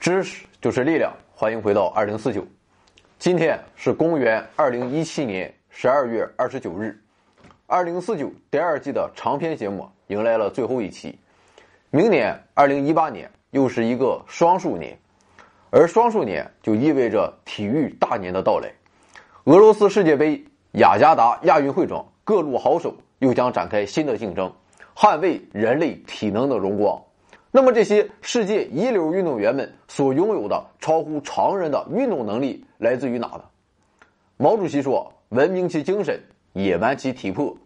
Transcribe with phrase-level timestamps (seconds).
[0.00, 2.42] 知识就是力量，欢迎回到二零四九。
[3.18, 6.98] 今天是公元二零一七年十二月二十九日，
[7.66, 11.18] 二零四九第二季的长篇节目迎来了最后一期。
[11.90, 14.98] 明年二零一八年又是一个双数年，
[15.68, 18.72] 而双数年就意味着体育大年的到来。
[19.44, 24.50] 俄罗斯世界杯、雅加达亚运会中，各路好手又将展开新的竞争，
[24.96, 26.98] 捍卫人类体能的荣光。
[27.52, 33.42] 那么这些世界一流运动员们所拥有的超乎常人的运动能力来自于哪呢？
[34.36, 36.20] 毛主席说：“文明其精神，
[36.52, 37.56] 野蛮其体魄。”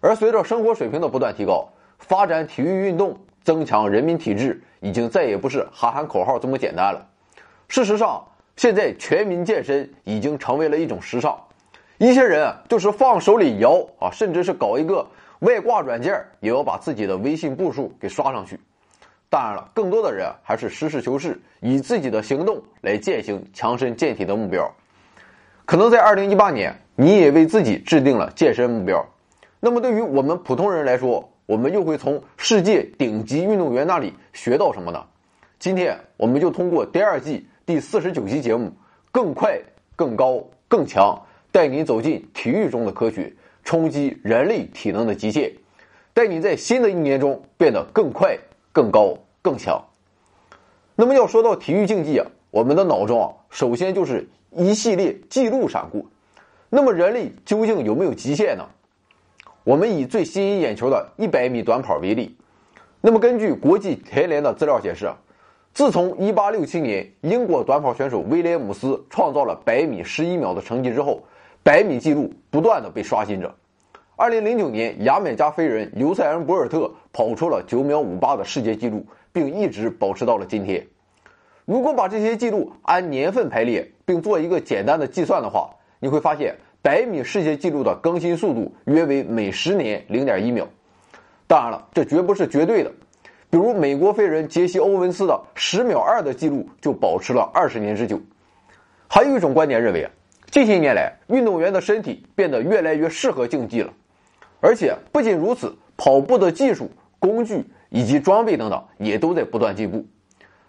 [0.00, 1.66] 而随着生活水平的不断提高，
[1.98, 7.06] 发展体育运动、增强人民体质，已经再也不是喊喊口号这么简单了。
[7.66, 8.22] 事实上，
[8.56, 11.38] 现在全民健身已经成为了一种时尚。
[11.96, 15.06] 一些人就是放手里摇啊，甚至是搞一个
[15.40, 18.60] 外挂软件，也要把自己的微信步数给刷上去。
[19.30, 24.68] 当然了，更多的人还是实事求是，以自己的行动来践行强身健体的目标。
[25.64, 29.06] 可能在二零一八年，你也为自己制定了健身目标。
[29.60, 35.00] 那么，对于我们普通人来说，我们又会从世界顶级运动员那里学到什么呢？
[35.60, 38.66] 今天，我们就通过第二季第四十九期节目
[39.12, 39.60] 《更快、
[39.94, 41.04] 更高、更强》，
[41.52, 45.52] 带你走进体育中的科学，冲击人类体能的极限，
[46.12, 48.36] 带你在新的一年中变得更快。
[48.72, 49.82] 更高更强。
[50.96, 56.02] 那么要说到体育竞技啊，我们的脑中啊，首先就是一系列记录闪过。
[56.68, 58.64] 那么人类究竟有没有极限呢？
[59.64, 62.36] 我们以最吸引眼球的一百米短跑为例。
[63.00, 65.10] 那么根据国际田联的资料显示，
[65.72, 71.22] 自从1867年英国短跑选手威廉姆斯创造了百米十一秒的成绩之后，
[71.62, 73.54] 百米记录不断的被刷新着。
[74.20, 80.86] 二零零九年，牙买加飞人尤塞恩·博尔特跑出了九秒五八的世界纪录，并一直保持到了今天。
[81.64, 85.70] 如果把这些记录按年份排列，并做一个简单的计算的话，
[86.00, 90.68] 你会发现百米世界纪录的更新速度约为每十年零点一秒。
[91.46, 92.92] 当然了，这绝不是绝对的。
[93.48, 98.20] 比如美国飞人杰西·欧文斯的十秒二的记录就保持了二十年之久。
[99.08, 100.10] 还有一种观点认为啊，
[100.50, 103.90] 近些年来运动员的身体变得越来越适合竞技了。
[104.60, 110.04] 而且不仅如此，跑步的技术、工具以及装备等等也都在不断进步。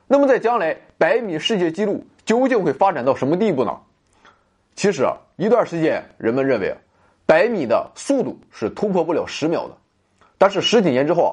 [0.07, 3.77] 那么，在将来，百米世界纪录究竟会发展到什么地步呢？
[4.75, 6.75] 其实啊，一段时间人们认为，
[7.25, 9.77] 百米的速度是突破不了十秒的。
[10.37, 11.31] 但是十几年之后啊，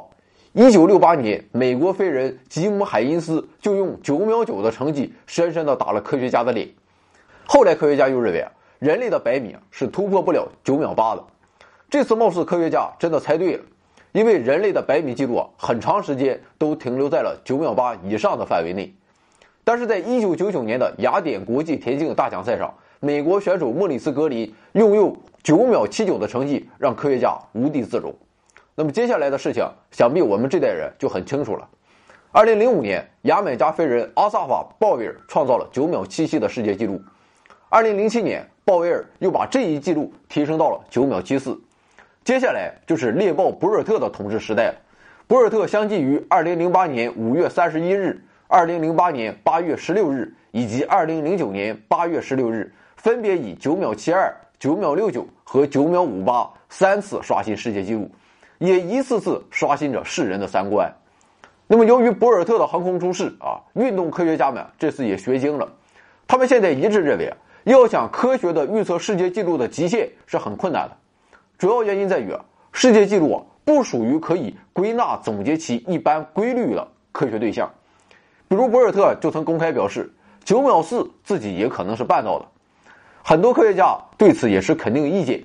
[0.52, 6.68] 一九六八年，美国飞人吉姆·海因斯就用九秒九的成绩深深的打了科学家的脸。
[7.46, 11.24] 后来，科学家又认为啊，人类的百米是突破不了九秒八的。
[11.90, 13.64] 这次貌似科学家真的猜对了，
[14.12, 18.94] 因为人类的百米记录啊，很长时间都停留在了九秒八以上的范围内。
[19.64, 28.14] 但是在一九九九年的雅典国际田径大奖赛上，美国选手莫里斯·格林用用九秒七九的成绩，让科学家无地自容。
[28.74, 31.66] 那么接下来的事情，想必我们这代人就很清楚了。
[32.32, 37.00] 二零零五年，牙买加飞人阿萨法·鲍威尔创造了九秒七七的世界纪录。
[37.70, 41.58] 二零零七年，鲍威尔又把这一纪录提升到了九秒七四。
[42.28, 44.74] 接下来就是猎豹博尔特的统治时代了。
[45.26, 58.10] 博尔特相继于2008年5月31日、2008年8月16日以及2009年8月16日，分别以9秒72、9秒69和9秒58三次刷新世界纪录，
[58.58, 60.94] 也一次次刷新着世人的三观。
[61.66, 65.66] 那么，由于博尔特的横空出世啊，运动科学家们这次也学精了，
[66.26, 67.32] 他们现在一致认为，
[67.64, 70.94] 要想科学的预测世界纪录的极限是很困难的。
[71.58, 72.32] 主要原因在于，
[72.70, 77.68] 世界纪录啊不属于可以归纳总结其一般规律的科学对象。
[78.46, 80.08] 比如博尔特就曾公开表示，
[80.44, 82.46] 九秒四自己也可能是办到的。
[83.24, 85.42] 很多科学家对此也是肯定意见。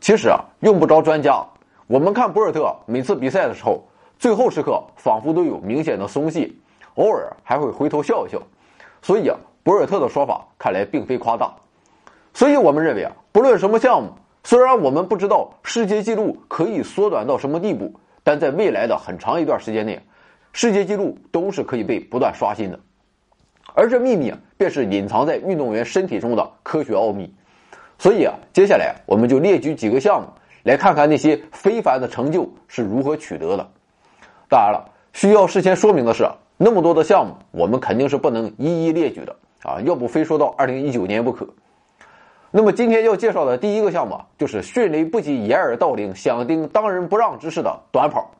[0.00, 1.46] 其实啊，用不着专家，
[1.86, 3.80] 我们看博尔特每次比赛的时候，
[4.18, 6.50] 最后时刻仿佛都有明显的松懈，
[6.96, 8.42] 偶尔还会回头笑一笑。
[9.02, 11.54] 所以啊，博尔特的说法看来并非夸大。
[12.34, 14.10] 所以我们认为啊，不论什么项目。
[14.46, 17.90] 虽然我们不知道世界纪录可以缩短到什么地步，
[18.22, 19.98] 但在未来的很长一段时间内，
[20.52, 22.78] 世界纪录都是可以被不断刷新的。
[23.72, 27.32] 而这秘密，便是隐藏在运动员身体中的科学奥秘。
[27.98, 30.28] 所以啊，接下来我们就列举几个项目，
[30.64, 33.66] 来看看那些非凡的成就是如何取得的。
[34.46, 41.48] 当然了，需要事先说明的是，那么多的项目，我们肯定是不能一一列举的啊，要不非说到二零一九年不可。
[42.56, 48.30] 那么今天要介绍的第一个项目就是迅雷不及掩耳盗铃，响叮当仁不让之势的短跑。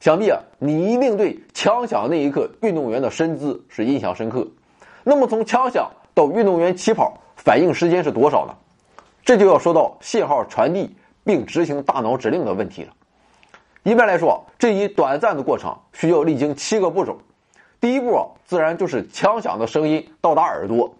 [0.00, 4.44] 想必啊，你一定对枪响那一刻运动员的身姿是印象深刻。
[5.04, 8.54] 那么从枪响到运动员起跑，反应时间是多少呢？
[9.24, 10.92] 这就要说到信号传递
[11.22, 12.92] 并执行大脑指令的问题了。
[13.84, 17.16] 一般来说，这一短暂的过程需要历经七个步骤。
[17.80, 20.92] 第一步自然就是枪响的声音到达耳朵，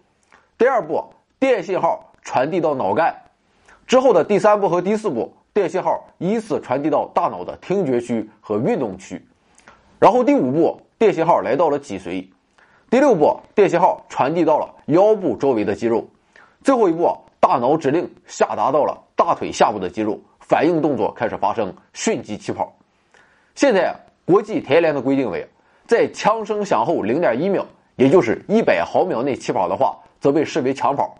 [0.57, 1.03] 第二步
[1.37, 3.15] 电信号传递到脑干，
[3.87, 9.25] 之后的第三步和第四步电信号依次传递到大脑的听觉区和运动区，
[9.99, 12.27] 然后第五步电信号来到了脊髓，
[12.89, 16.05] 第六步电信号传递到了腰部周围的肌肉，
[16.63, 22.73] 最后一步大脑指令下达到了大腿下部的肌肉，反应动作开始发生，迅即起跑。
[23.55, 23.95] 现在
[24.25, 25.47] 国际田联的规定为。
[25.87, 27.65] 在枪声响后零点一秒，
[27.97, 31.13] 也就是一百毫秒内起跑的话，则被视为抢跑。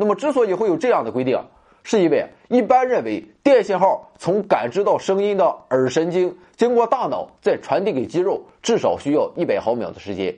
[0.00, 1.38] 那么，之所以会有这样的规定，
[1.82, 10.34] 是因为一般认为电信号从感知到声音的耳神经，经过大脑再传递给肌肉，至少需要一百毫秒的时间。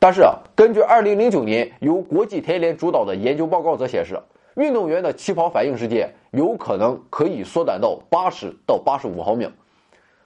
[0.00, 4.20] 但是啊，根据二零零九年由国际田联主导的研究报告则显示，
[4.56, 9.48] 运动员的起跑反应时间有可能可以缩短到八十到八十五毫秒。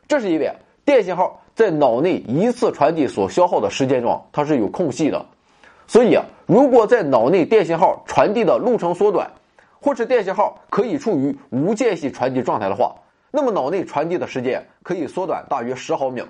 [0.09, 0.50] 这是因为
[0.87, 1.43] 电信号。
[1.59, 5.27] 在脑内一次传递所消耗的时间中，它是有空隙的，
[5.88, 9.29] 所以啊，如果在脑内电信号传递的路程缩短，
[9.81, 12.94] 或是电信号可以处于无间隙传递状态的话，
[13.31, 16.26] 那么脑内传递的时间可以缩短大约十毫秒。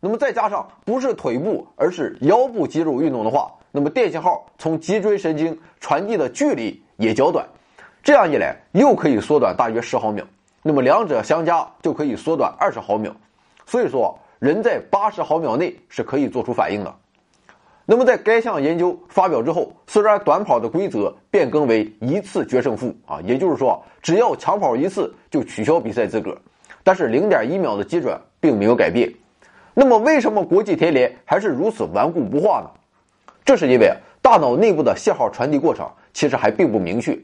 [0.00, 7.46] 那么再加上不是腿部而是腰部肌肉运动的话，那么电信号从脊椎神经传递的距离也较短，
[8.02, 10.24] 这样一来又可以缩短大约十毫秒。
[10.62, 13.14] 那么两者相加就可以缩短二十毫秒。
[13.66, 14.18] 所以说。
[14.38, 16.94] 人在八十毫秒内是可以做出反应的。
[17.88, 26.36] 那么，在该项研究发表之后，虽然短跑的规则变更为一次决胜负啊，也就是说，只要抢跑一次就取消比赛资格，
[26.82, 29.08] 但是零点一秒的基准并没有改变。
[29.72, 32.70] 那么，为什么国际田联还是如此顽固不化呢？
[33.44, 33.88] 这是因为
[34.20, 37.16] 大脑内部的信号传递过程其实还并不明确。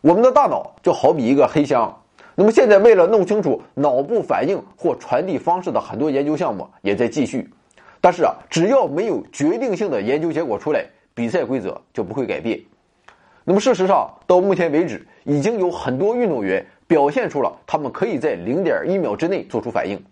[0.00, 1.94] 我们的大脑就好比一个黑箱。
[2.34, 7.46] 那么现在，为了弄清楚脑部反应或传递方式的很多研究项目也在继续，
[8.00, 12.58] 但是啊，只要没有决定性的研究结果出来，比赛规则就不会改变。
[13.44, 20.02] 那么事实上，到目前为止，已经有很多运动员表现出了他们可以在零点一秒之内做出反应，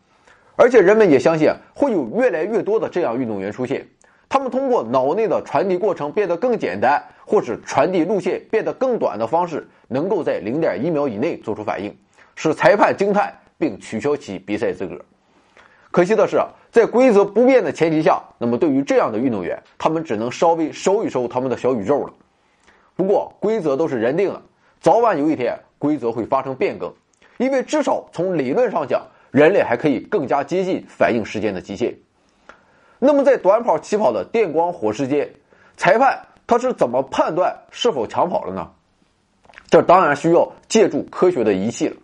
[0.56, 3.86] 而且人们也相信会有越来越多的这样运动员出现。
[4.28, 11.96] 他们通过脑内的传递过程变得更简单，或是传递路线变得更短的方式，能够在零点一秒以内做出反应。
[12.34, 15.02] 使裁判惊叹，并取消其比赛资格。
[15.90, 16.38] 可惜的是，
[16.78, 22.12] 在规则不变的前提下，那么对于这样的运动员，他们只能稍微收一收他们的小宇宙了。
[22.94, 24.40] 不过，规则都是人定的，
[24.78, 26.94] 早晚有一天规则会发生变更，
[27.36, 31.92] 因为至少从理论上讲，人类还可以更加接近反应时间的极限。
[33.00, 35.28] 那么，在短跑起跑的电光火石间，
[35.76, 36.16] 裁判
[36.46, 38.70] 他是怎么判断是否抢跑了呢？
[39.68, 41.96] 这当然需要借助科学的仪器了。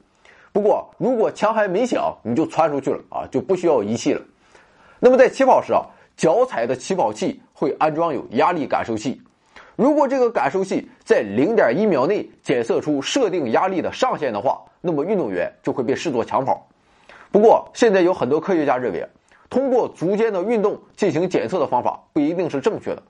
[0.52, 4.20] 不过，如果枪还没响，你就窜出去了啊，就不需要仪器了。
[5.04, 5.84] 那么在起跑时啊，
[6.16, 9.20] 脚踩的起跑器会安装有压力感受器。
[9.76, 16.66] 如果这个感受器在零点一秒内检测出设定压力的上限的话，那么运动员就会被视作抢跑。
[17.30, 19.06] 不过，现在有很多科学家认为，
[19.50, 23.02] 通过足尖的运动进行检测的方法不一定是正确的。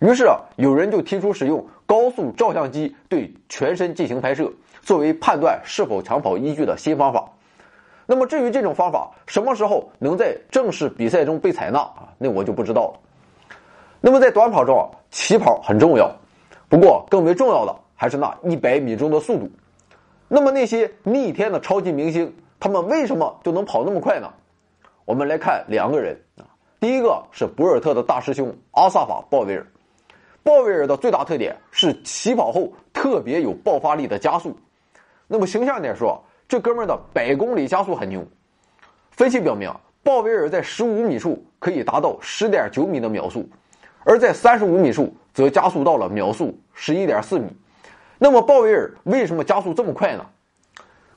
[0.00, 4.52] 于是啊，有人就提出使用高速照相机对全身进行拍摄。
[4.82, 7.26] 作为判断是否抢跑依据的新方法，
[8.06, 13.00] 那么至于这种方法什么时候能在正式比赛中被采纳啊，那我就不知道了。
[14.00, 16.10] 那么在短跑中，起跑很重要，
[16.68, 19.50] 不过更为重要的还是那一百米钟的速度。
[20.28, 24.28] 那么那些逆天的超级明星，他们为什么就能跑那么快呢？
[25.04, 26.42] 我们来看两个人啊，
[26.80, 29.66] 第一个是博尔特的大师兄阿萨法·鲍威尔。
[30.42, 34.56] 鲍威尔的最大特点是起跑后特别有爆发力的加速。
[35.28, 36.20] 那么形象点说，
[36.52, 38.22] 这哥们儿的百公里加速很牛。
[39.12, 43.48] 分析表明，鲍威尔在十五米处可以达到十点九米的秒速，
[44.04, 47.46] 而在三十五米处则加速到了秒速十一点四米。
[48.18, 50.26] 那么鲍威尔为什么加速这么快呢？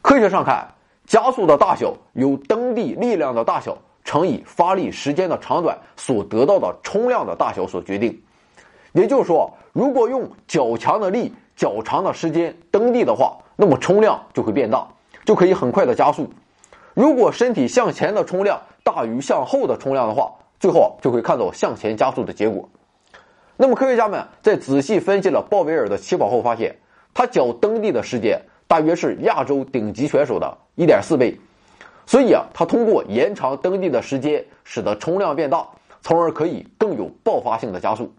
[0.02, 0.66] 科学上看，
[1.06, 8.18] 加速的大小由蹬地力量的大小乘以发力时间的长短所得到的冲量的大小所决定。
[8.94, 14.88] 也就是说，如果用较强的力、较长的时间蹬地的话，那么冲量就会变大，
[15.26, 16.30] 就可以很快的加速。
[16.94, 22.70] 如果身体向前的冲量大于向后的冲量的话，最后就会看到向前加速的结果。
[23.58, 26.76] 那么科学家们在仔细分析了鲍威尔的起跑后发现，
[27.14, 31.38] 他脚蹬地的时间大约是亚洲顶级选手的一点四倍。
[32.06, 35.68] 所以啊，他通过延长蹬地的时间，使得冲量变大，
[36.02, 38.14] 从而可以更有爆发性的加速。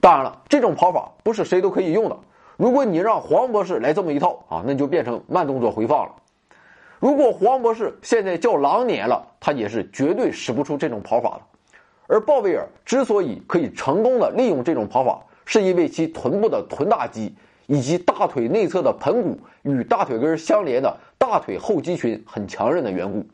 [0.00, 2.16] 当然了，这种跑法不是谁都可以用的。
[2.58, 6.12] 如果你让黄博士来这么一套啊，那就变成慢动作回放了。
[6.98, 11.40] 如果黄博士现在叫狼年了，他也是绝对使不出这种跑法的。
[12.08, 17.32] 而鲍威尔之所以可以成功的利用这种跑法，是因为其臀部的臀大肌
[17.68, 23.24] 以及大腿内侧的盆骨与大腿根相连的大腿后肌群很强韧的缘故。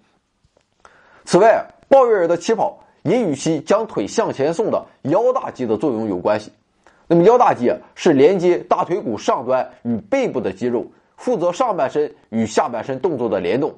[1.25, 6.53] 此外，鲍威尔的起跑也与其将腿向前送的腰大肌的作用有关系。
[7.15, 10.85] 那么，腰大肌是连接大腿骨上端与背部的肌肉，
[11.17, 13.73] 负责上半身与下半身动作的联动。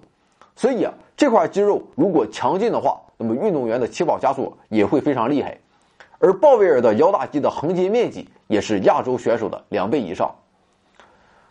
[0.54, 5.54] 所以啊，这块肌肉如果强劲的话，那么运动员的起跑加速也会非常厉害，
[6.18, 10.34] 而鲍威尔的腰大肌的横截面积也是亚洲选手的两倍以上。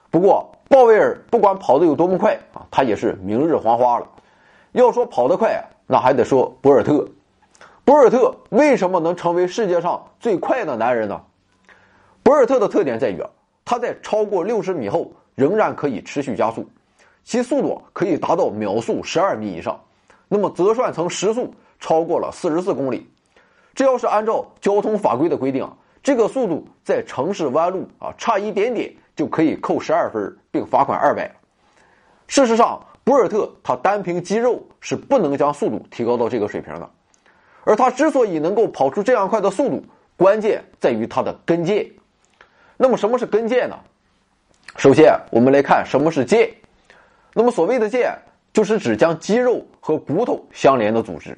[0.10, 4.08] 不过，鲍威尔不管跑得有多么快啊，他也是明日黄花了。
[4.72, 7.08] 要说跑得快，那还得说博尔特。
[7.84, 11.22] 博尔特为什么能成为世界上最快的男人呢？
[12.25, 13.29] 博尔特的特点在于啊，
[13.63, 16.67] 他在超过六十米后仍然可以持续加速，
[17.24, 19.79] 其速度可以达到秒速十二米以上。
[20.27, 23.08] 那么折算成时速，超过了四十四公里。
[23.75, 25.70] 这要是按照交通法规的规定，
[26.01, 31.32] 这个速度在城市弯路啊，差一点点就可以扣十二分，并罚款二百。
[32.25, 36.89] 事实上，博尔特他单凭肌肉是不能将速度提高到这个水平的。
[37.65, 39.84] 而他之所以能够跑出这样快的速度，
[40.17, 41.88] 关键在于他的跟腱。
[42.77, 43.77] 那么什么是跟腱呢？
[44.77, 46.50] 首先，我们来看什么是腱。
[47.34, 48.13] 那么所谓的腱。
[48.55, 51.38] 就是指将肌肉和骨头相连的组织，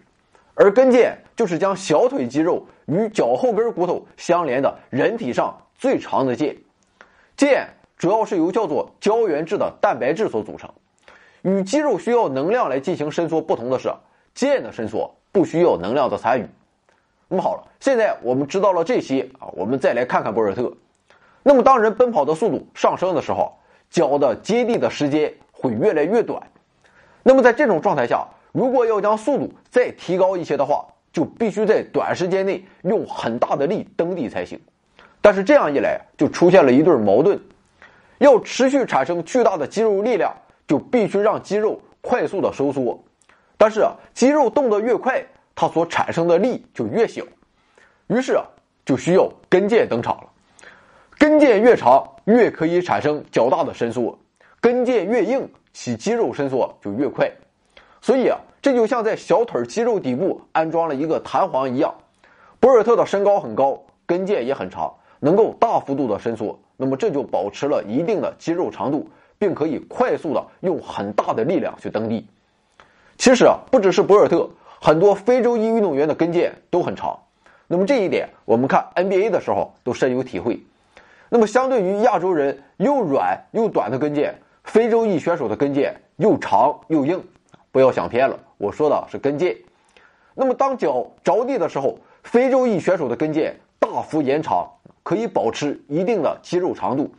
[0.54, 6.56] 而跟腱就是将小腿肌肉与脚后跟骨头相连的人体上最长的腱。
[7.36, 7.66] 腱
[7.98, 10.72] 主要是由叫做胶原质的蛋白质所组成。
[11.42, 13.92] 与肌肉需要能量来进行伸缩不同的是，
[14.36, 16.46] 腱的伸缩不需要能量的参与。
[17.28, 20.72] 那么好了，现在我们知道了这些啊，我们再来看看博尔特。
[21.48, 23.58] 那么当人奔跑的速度上升的时候，
[23.90, 26.46] 脚的接地的时间会越来越短。
[27.24, 34.60] 那么在这种状态下，如果要将速度再提高一些的话，就必须在短时间内用很大的力蹬地才行。
[35.22, 37.40] 但是这样一来，就出现了一对矛盾：
[38.18, 40.36] 要持续产生巨大的肌肉力量，
[40.68, 43.02] 就必须让肌肉快速的收缩。
[43.58, 45.26] 但是啊，肌肉动得越快，
[45.56, 47.24] 它所产生的力就越小。
[48.08, 48.44] 于是啊，
[48.86, 50.30] 就需要跟腱登场了。
[51.18, 54.18] 跟腱越长，越可以产生较大的伸缩；
[54.60, 55.50] 跟腱越硬。
[55.74, 57.32] 其肌肉伸缩就越快，
[58.02, 61.94] 所以啊，这就像在小腿肌肉底部安装了一个弹簧一样。
[62.60, 69.08] 博尔特的身高很高，跟腱也很长，能够大幅度的伸缩，那么这就保持了一定的肌肉长度，
[69.38, 72.26] 并可以快速的用很大的力量去蹬地。
[73.20, 74.50] 其实啊，不只是博尔特，
[74.82, 77.20] 很多非洲裔运动员的跟腱都很长。
[77.68, 80.60] 那么这一点，我们看 NBA 的时候都深有体会。
[81.30, 84.34] 那么相对于亚洲人又软又短的跟腱。
[84.64, 87.24] 非洲裔选手的跟腱又长又硬，
[87.72, 89.56] 不要想偏了，我说的是跟腱。
[90.36, 94.70] 那么当脚着地的时候，非洲裔选手的跟腱大幅延长，
[95.04, 97.10] 可以保持一定的肌肉长度，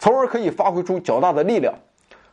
[0.00, 1.72] 从而可以发挥出较大的力量。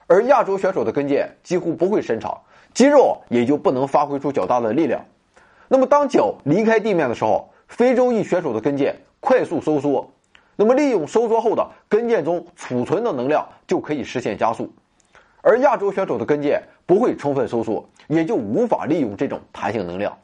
[0.08, 2.36] 而亚洲选手的跟腱几乎不会伸长，
[2.74, 5.06] 肌肉也就不能发挥出较大的力量。
[5.68, 10.10] 那么当脚离开地面的时候，非洲裔选手的跟腱快速收缩。
[10.56, 14.72] 那么，利用收缩后的跟腱中储存的能量，就可以实现加速。
[15.42, 20.18] 而亚洲选手的跟腱不会充分收缩，也就无法利用这种弹性能量。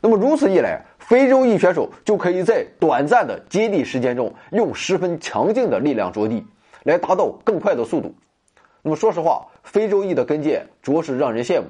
[0.00, 6.44] 那么如此一来，非洲裔选手就可以在短暂的接地时间中，用十分强劲的力量着地，
[6.82, 8.14] 来达到更快的速度。
[8.82, 11.66] 那么说实话，非洲裔的跟腱着实让人羡慕。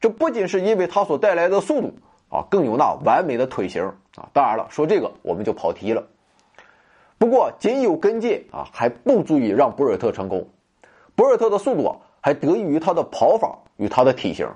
[0.00, 1.94] 这不仅是因为它所带来的速度
[2.30, 3.84] 啊，更有那完美的腿型
[4.16, 4.28] 啊。
[4.32, 6.02] 当然了，说这个我们就跑题了。
[7.18, 10.46] 不过，仅有跟腱啊还不足以让博尔特成功。
[11.14, 14.46] 博尔特的速度还得益于他的跑法与他的体型。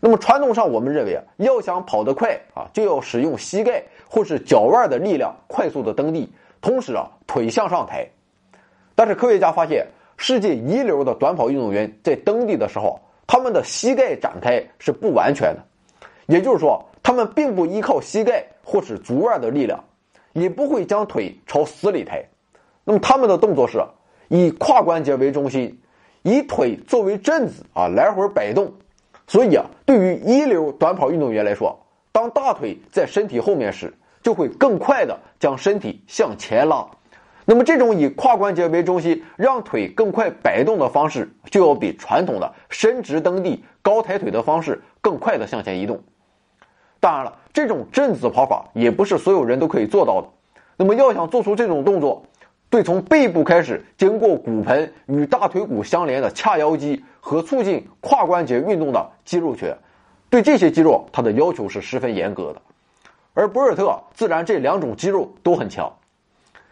[0.00, 8.06] 那么传统上我们认为啊，要想跑得快啊，就要使用膝盖或是脚腕的力量快速的蹬地，同时啊腿向上抬。
[8.94, 9.86] 但是科学家发现，
[10.16, 15.62] 世界一流的短跑运动员在蹬地的时候，他们的膝盖展开是不完全的，
[16.26, 19.82] 也就是说，他们并不依靠膝盖或是足腕的力量。
[20.34, 22.22] 也不会将腿朝死里抬，
[22.84, 23.82] 那么他们的动作是
[24.28, 25.80] 以胯关节为中心，
[26.22, 28.70] 以腿作为振子啊来回摆动。
[29.26, 31.80] 所以啊，对于一流短跑运动员来说，
[32.12, 36.86] 当大腿在身体后面时，就会更快的将身体向前拉。
[37.46, 46.02] 那么这种以胯关节为中心，让腿更快摆动的方式，就要比传统的伸直蹬地、高抬腿的方式更快的向前移动。
[47.04, 50.28] 当然了，这种震子跑法也不是所有人都可以做到的。
[50.74, 52.24] 那么要想做出这种动作，
[52.70, 59.70] 对从背部开始，经过骨盆与大腿骨相连的髂腰肌和促进胯关节运动的肌肉群，
[60.30, 62.62] 对这些肌肉它的要求是十分严格的。
[63.34, 65.92] 而博尔特自然这两种肌肉都很强。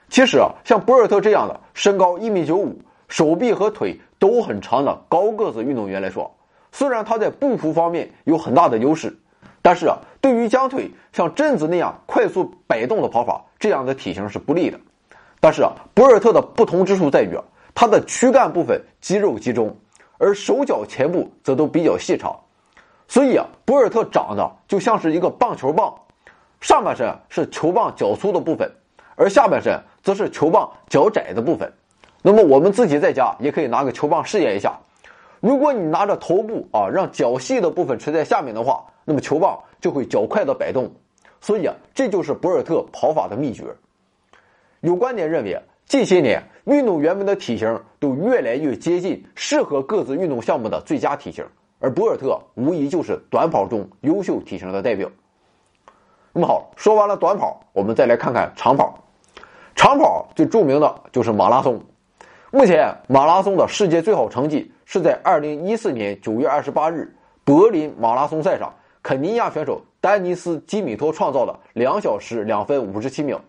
[0.09, 6.35] 其实啊，像博尔特这样的身高一米九五、手臂和腿都很长的高个子运动员来说，
[6.73, 9.15] 虽然他在步幅方面有很大的优势。
[9.65, 14.79] 但是啊，对于将腿像贞子那样快速摆动的跑法，这样的体型是不利的。
[15.41, 17.43] 但是啊，博尔特的不同之处在于啊，
[17.75, 19.77] 他的躯干部分肌肉集中，
[20.19, 22.39] 而手脚前部则都比较细长，
[23.09, 25.93] 所以啊，博尔特长得就像是一个棒球棒，
[26.61, 28.71] 上半身是球棒较粗的部分，
[29.17, 31.73] 而下半身则是球棒较窄的部分。
[32.23, 34.79] 那么我们自己在家也可以拿个球棒试验一下，
[35.41, 38.85] 如果你拿着头部啊，让较细的部分垂在下面的话。
[39.05, 40.91] 那么球棒就会较快的摆动，
[41.41, 43.65] 所以啊，这就是博尔特跑法的秘诀。
[44.81, 51.45] 有观点认为，近些年运动员们的体型都越来越接近适合各自运动项目的最佳体型，
[51.81, 55.09] 而博尔特无疑就是短跑中优秀体型的代表。
[56.33, 58.99] 那么好，说完了短跑，我们再来看看长跑。
[59.75, 61.83] 长跑最著名的就是马拉松。
[62.51, 68.73] 目前马拉松的世界最好成绩是在二零一四年九月二十八日柏林马拉松赛上。
[69.03, 73.41] 肯尼亚选手丹尼斯·基米托创造了两小时两分五十七秒，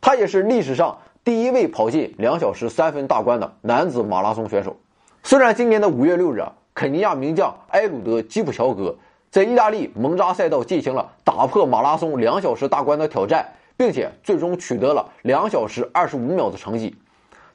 [0.00, 4.76] 他也是历史上第一位跑进两小时三分大关的男子马拉松选手。
[5.24, 8.96] 虽然今年的五月六日啊，肯尼亚名将埃鲁德·基普乔格
[9.30, 13.44] 在意大利蒙扎赛道进行了打破马拉松两小时大关的挑战，
[13.76, 16.94] 并且最终取得了两小时二十五秒的成绩，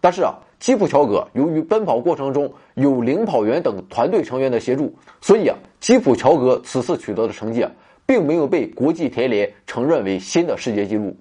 [0.01, 0.33] 但是啊。
[0.59, 4.91] 基普乔格由于奔跑过程中有领跑员等团队成员的协助，
[5.21, 7.71] 所以啊，基普乔格此次取得的成绩啊，
[8.05, 11.15] 并没有被国际田联承认为新的世界纪录。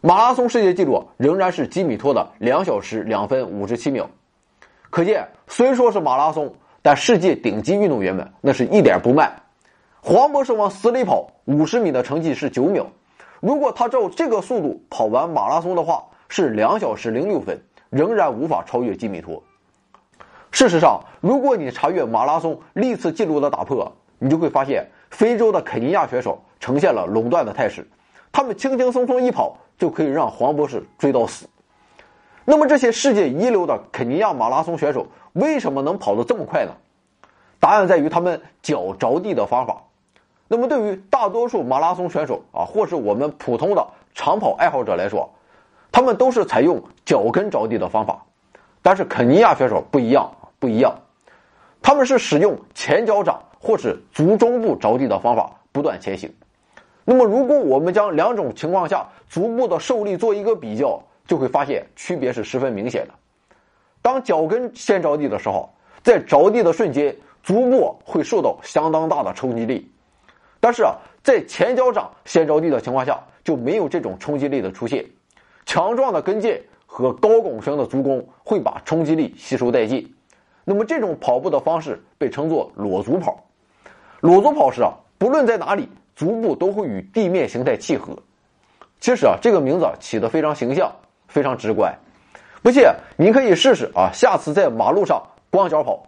[0.00, 4.08] 马拉松世界纪录仍然是基米托的两小时两分五十七秒。
[4.90, 9.42] 可见，虽说是马拉松，但世界顶级运动员们那是一点不慢。
[10.00, 12.86] 黄博士往死里跑，五十米的成绩是九秒。
[13.40, 17.60] 如果他照这个速度跑完马拉松的话，是两小时零六分。
[17.90, 19.42] 仍然无法超越基米托。
[20.52, 27.88] 事实上，如果你查阅马拉松历次记录的打破，你就会发现，非洲的肯尼亚选手呈现了垄断的态势，
[28.32, 31.46] 他们轻轻松松一跑就可以让黄博士追到死。
[32.44, 36.72] 那么，这些世界一流的肯尼亚马拉松选手为什么能跑得这么快呢？
[37.60, 39.82] 答案在于他们脚着地的方法。
[40.48, 45.30] 那么，对于大多数马拉松选手啊，或是我们普通的长跑爱好者来说，
[45.92, 48.24] 他们都是采用脚跟着地的方法，
[48.82, 50.28] 但是肯尼亚选手不一样，
[50.60, 50.94] 不一样，
[51.82, 56.32] 他们是使用前脚掌或是足中部着地的方法不断前行。
[57.04, 63.14] 那么，如果我们将两种情况下足部的受力做一个比较，就会发现区别是十分明显的。
[64.02, 69.90] 当脚跟先着地的时候，在着地的瞬间，足部会受到相当大的冲击力，
[70.60, 75.04] 但是啊，在前脚掌先着地的情况下，就没有这种冲击力的出现。
[75.66, 80.14] 强壮的跟腱和高拱形的足弓会把冲击力吸收殆尽，
[80.70, 83.44] 那么这种跑步的方式被称作裸足跑。
[84.20, 88.16] 裸足跑时啊，不论在哪里，足部都会与地面形态契合。
[89.00, 90.88] 其实啊，这个名字起得非常形象，
[91.26, 91.92] 非常直观。
[92.62, 92.84] 不信，
[93.16, 96.06] 你可以试试啊，下次在马路上光脚跑，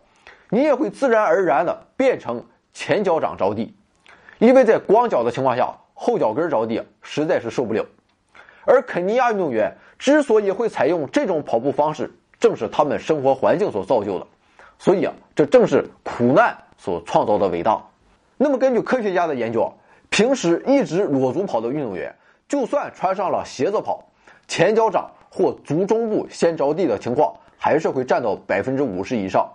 [0.48, 2.40] 你也会自然而然的变成
[2.72, 3.74] 前脚掌着地，
[4.38, 7.84] 因为在光脚的情况下，后脚跟着地实在是受不了。
[8.64, 14.26] 而肯尼亚运动员之所以会采用这种跑步方式，正是他们生活环境所造就的。
[14.82, 17.80] 所以啊，这正是苦难所创造的伟大。
[18.36, 19.70] 那么，根据科学家的研究啊，
[20.10, 22.12] 平时一直裸足跑的运动员，
[22.48, 24.04] 就算穿上了鞋子跑，
[24.48, 29.48] 前脚掌或足中部先着地的情况，还是会占到百分之五十以上。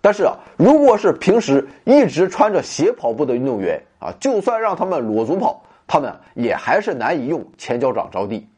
[0.00, 8.48] 但是啊，如果是平时一直穿着鞋跑步的运动员啊，就算让他们裸足跑，他们也还是难以用前脚掌着地，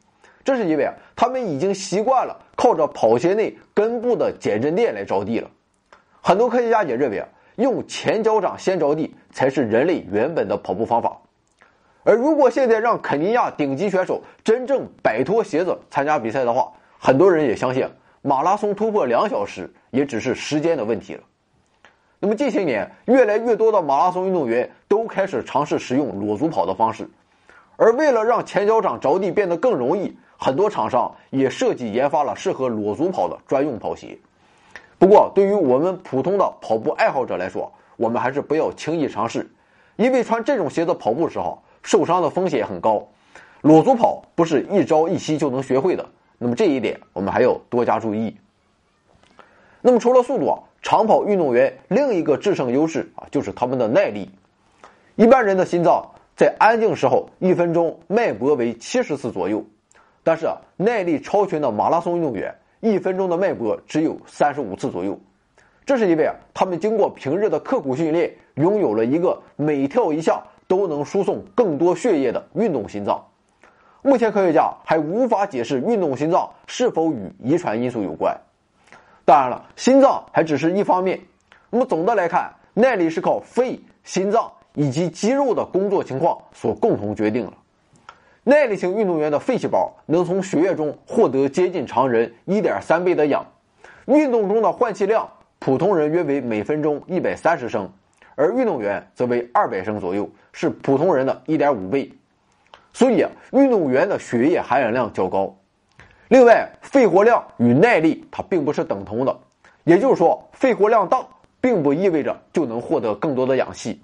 [0.44, 5.48] 这是因为啊，他们已经习惯了靠着跑鞋内根部的减震垫来着地了。
[6.26, 11.14] 很多科学家也认为啊，用前脚掌先着地才是人类原本的跑步方法。
[12.02, 17.86] 而如果现在让肯尼亚顶级选手真正摆脱鞋子参加比赛的话，很多人也相信
[18.22, 21.22] 马拉松突破两小时也只是时间的问题了。
[22.18, 27.06] 那么近些年，越来越多的马拉松运动员都开始尝试使用裸足跑的方式。
[27.76, 34.18] 而为了让前脚掌着地变得更容易，很多厂商也设计研发了适合裸足跑的专用跑鞋。
[34.98, 39.50] 不过，对于我们普通的跑步爱好者来说，我们还是不要轻易尝试，
[39.96, 43.06] 因为穿这种鞋子跑步时候受伤的风险很高。
[43.60, 46.06] 裸足跑不是一朝一夕就能学会的，
[46.38, 48.36] 那么这一点我们还要多加注意。
[49.80, 54.30] 那么除了速度啊，长跑运动员另一个制胜优势啊，就是他们的耐力。
[55.16, 59.64] 一般人的心脏在安静时候一分钟脉搏为七十次左右，
[60.22, 62.54] 但是，耐力超群的马拉松运动员。
[62.84, 65.18] 一分钟的脉搏只有三十五次左右，
[65.86, 73.24] 这是因为啊，他们经过平日的刻苦训练，拥有了一个每跳一下都能输送更多血液的运动心脏。
[74.02, 78.38] 目前科学家还无法解释运动心脏是否与遗传因素有关。
[79.24, 81.18] 当然了，心脏还只是一方面。
[81.70, 87.52] 那么总的来看，耐力是靠肺、心脏以及肌肉的工作情况所共同决定的。
[88.46, 93.46] 耐力型运动员的肺细胞能从血液中获得接近常人一点三倍的氧，
[94.04, 95.26] 运动中的换气量
[95.58, 97.90] 普通人约为每分钟一百三十升，
[98.34, 102.12] 而运动员则为二百升左右，是普通人的一点五倍。
[102.92, 105.56] 所以，运动员的血液含氧量较高。
[106.28, 109.34] 另外，肺活量与耐力它并不是等同的，
[109.84, 111.26] 也就是说，肺活量大
[111.62, 114.02] 并不意味着就能获得更多的氧气。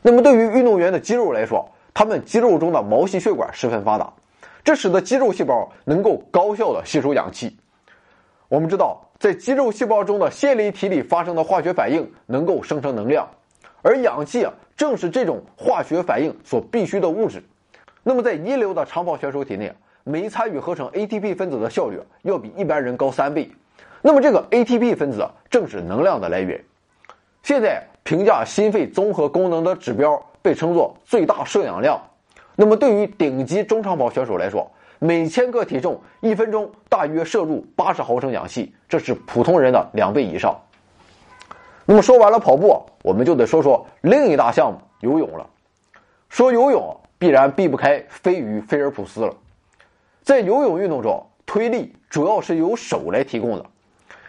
[0.00, 4.12] 那么，对于运动员的肌肉来说，他们肌肉中的毛细血管十分发达，
[4.62, 7.56] 这使得肌肉细胞能够高效的吸收氧气。
[8.48, 13.26] 我们知道，在肌肉细胞中的线粒体里发生的化学反应能够生成能量，
[13.80, 17.42] 而氧气啊正是这种化学反应所必需的物质。
[18.02, 19.72] 那么，在一流的长跑选手体内，
[20.04, 23.50] 每参与合成 ATP 分子的效率要比一般人高三倍。
[24.02, 26.62] 那么，这个 ATP 分子正是能量的来源。
[27.42, 30.22] 现在评价心肺综合功能的指标。
[30.46, 32.00] 被称作最大摄氧量。
[32.54, 40.56] 那么，对于顶级中长跑选手来说，每千克体重一分钟大约摄入八十毫升氧气，这是普通人的两倍以上。
[41.84, 45.44] 那么，说完了跑步，我们就得说说另一大项目——游泳了。
[46.28, 49.34] 说游泳，必然避不开飞鱼菲尔普斯了。
[50.22, 53.66] 在游泳运动中，推力主要是由手来提供的。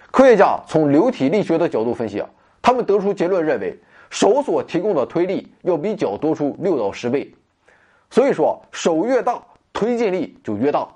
[0.10, 2.28] 科学家从流体力学的角度分析啊，
[2.60, 3.78] 他们得出结论认为。
[4.10, 7.34] 手所提供的推力要比脚多出六到十倍，
[8.10, 9.42] 所以说手越大，
[9.74, 10.88] 推进力就越大。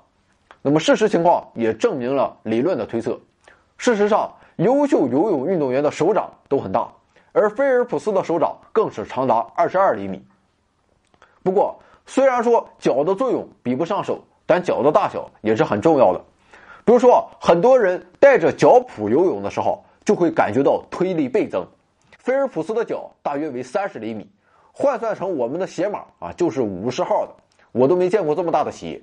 [0.62, 3.18] 那么事实情况也证明了理论的推测。
[3.76, 6.88] 事实上，优秀游泳运动员的手掌都很大，
[7.32, 10.24] 而菲尔普斯的手掌更是长达二十二厘米。
[11.42, 16.20] 不过，虽然说脚的作用比不上手，但脚的大小也是很重要的。
[16.84, 21.66] 比如说，很多人带着脚蹼游泳的时候，就会感觉到推力倍增。
[22.22, 24.30] 菲尔普斯的脚大约为三十厘米，
[24.70, 27.34] 换算成我们的鞋码啊，就是五十号的。
[27.72, 29.02] 我都没见过这么大的鞋。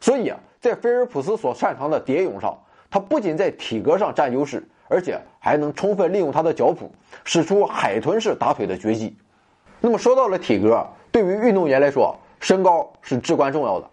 [0.00, 2.58] 所以啊，在菲尔普斯所擅长的蝶泳上，
[2.90, 6.88] 他不仅在体格上占优势，而且还能充分利用他的脚蹼，
[7.22, 9.14] 使出海豚式打腿的绝技。
[9.78, 13.86] 那么说到了体格，对于运动员来说，身高是至关重要的。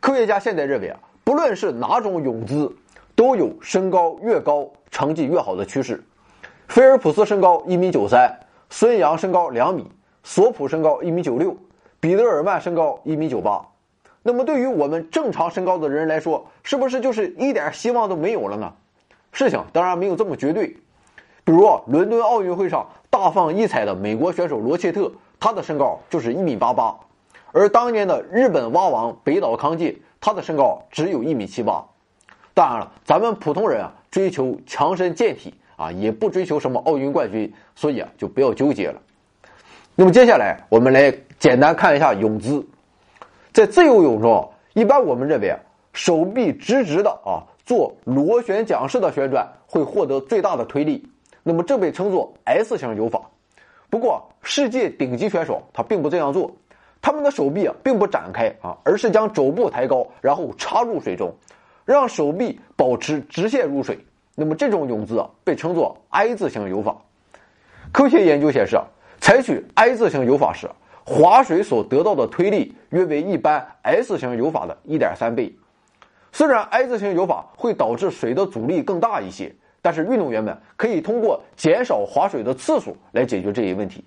[0.00, 2.70] 科学家现在认为啊，不论是哪种泳姿，
[3.14, 6.04] 都有身高越高成绩越好的趋势。
[6.68, 9.90] 菲尔普斯身高一米九三，孙杨身高两米，
[10.24, 11.56] 索普身高一米九六，
[12.00, 13.64] 彼得尔曼身高一米九八。
[14.22, 18.72] 那么，对于我们正常身高的人来说，是不是就是一点希望都没有了呢？
[19.30, 20.76] 事情当然没有这么绝对。
[21.44, 26.98] 比如，伦敦奥运会上大放异彩的美国选手罗切特，他的身高就是一米八八；
[27.52, 31.82] 而当年的日本蛙王北岛康介，他的身高只有一米七八。
[32.52, 35.54] 当然了，咱们普通人啊，追求强身健体。
[35.76, 39.00] 啊，也不追求什么奥运冠军，所以啊，就不要纠结了。
[39.94, 42.66] 那么接下来，我们来简单看一下泳姿。
[43.52, 45.58] 在自由泳中，一般我们认为啊，
[45.92, 51.06] 手臂直直的啊，做螺旋桨式的旋转会获得最大的推力，
[51.42, 53.22] 那么这被称作 S 型游法。
[53.88, 56.54] 不过，世界顶级选手他并不这样做，
[57.00, 61.34] 他们的手臂啊并不展开啊，而是将肘部抬高，然后插入水中，
[61.84, 63.98] 让手臂保持直线入水。
[64.38, 66.94] 那么这种泳姿啊，被称作 I 字形游法。
[67.90, 68.78] 科学研究显示，
[69.18, 70.68] 采取 I 字形游法时，
[71.04, 75.56] 划水所得到的推力约为一般 S 型游法的一点三倍。
[76.32, 84.04] 虽然 I 字形游法会导致水的阻力更大一些，但是运动员们可以通过减少划水的次数来解决这一问题。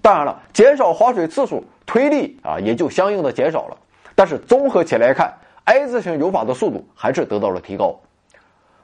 [0.00, 3.76] 当然了，减少划水次数，推力啊也就相应的减少了。
[4.14, 8.00] 但是综合起来看，I 字形游法的速度还是得到了提高。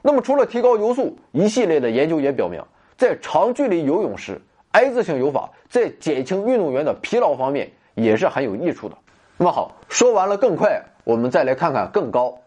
[0.07, 2.63] 那么，除了提高游速，一系列的研究也表明，
[2.97, 4.39] 在长距离游泳时
[4.71, 8.97] ，I 字形游法在减轻运动员的疲劳方面也是很有益处的。
[9.35, 12.39] 那么好，说完了更快，我们再来看看更高。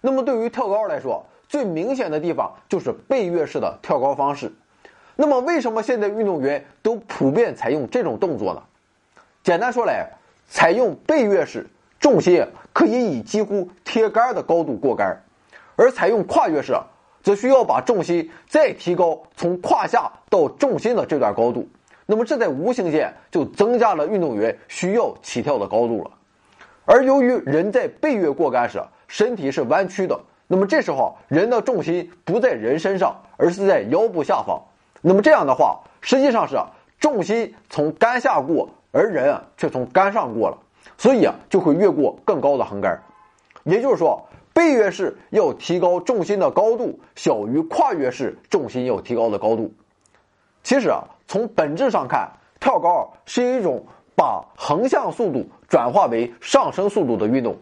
[0.00, 4.52] 那么对于跳高来说，最明显的地方就是背跃式的跳高方式。
[5.14, 8.60] 那么为什么现在运动员都普遍采用这种动作呢？
[9.44, 10.10] 简单说来，
[10.48, 11.68] 采用背跃式，
[12.00, 15.22] 重心可以以几乎贴杆的高度过杆，
[15.76, 16.74] 而采用跨越式，
[17.26, 21.68] 则需要把重心再提高，从胯下到重心的这段高度。
[22.06, 26.10] 那么这在无形间就增加了运动员需要起跳的高度了。
[26.84, 34.62] 而由于人在背越过杆时，身体是弯曲的，那么这时候人的重心不在人身上，而是在腰部下方。
[35.02, 36.56] 那么这样的话，实际上是
[37.00, 40.56] 重心从杆下过，而人啊却从杆上过了，
[40.96, 43.02] 所以啊就会越过更高的横杆。
[43.64, 44.24] 也就是说，
[44.56, 49.70] 背跃式要提高重心的高度，小于跨越式重心要提高的高度。
[50.62, 52.26] 其实啊，从本质上看，
[52.58, 57.54] 跳高是一种把横向速度转化为上升速度的运动。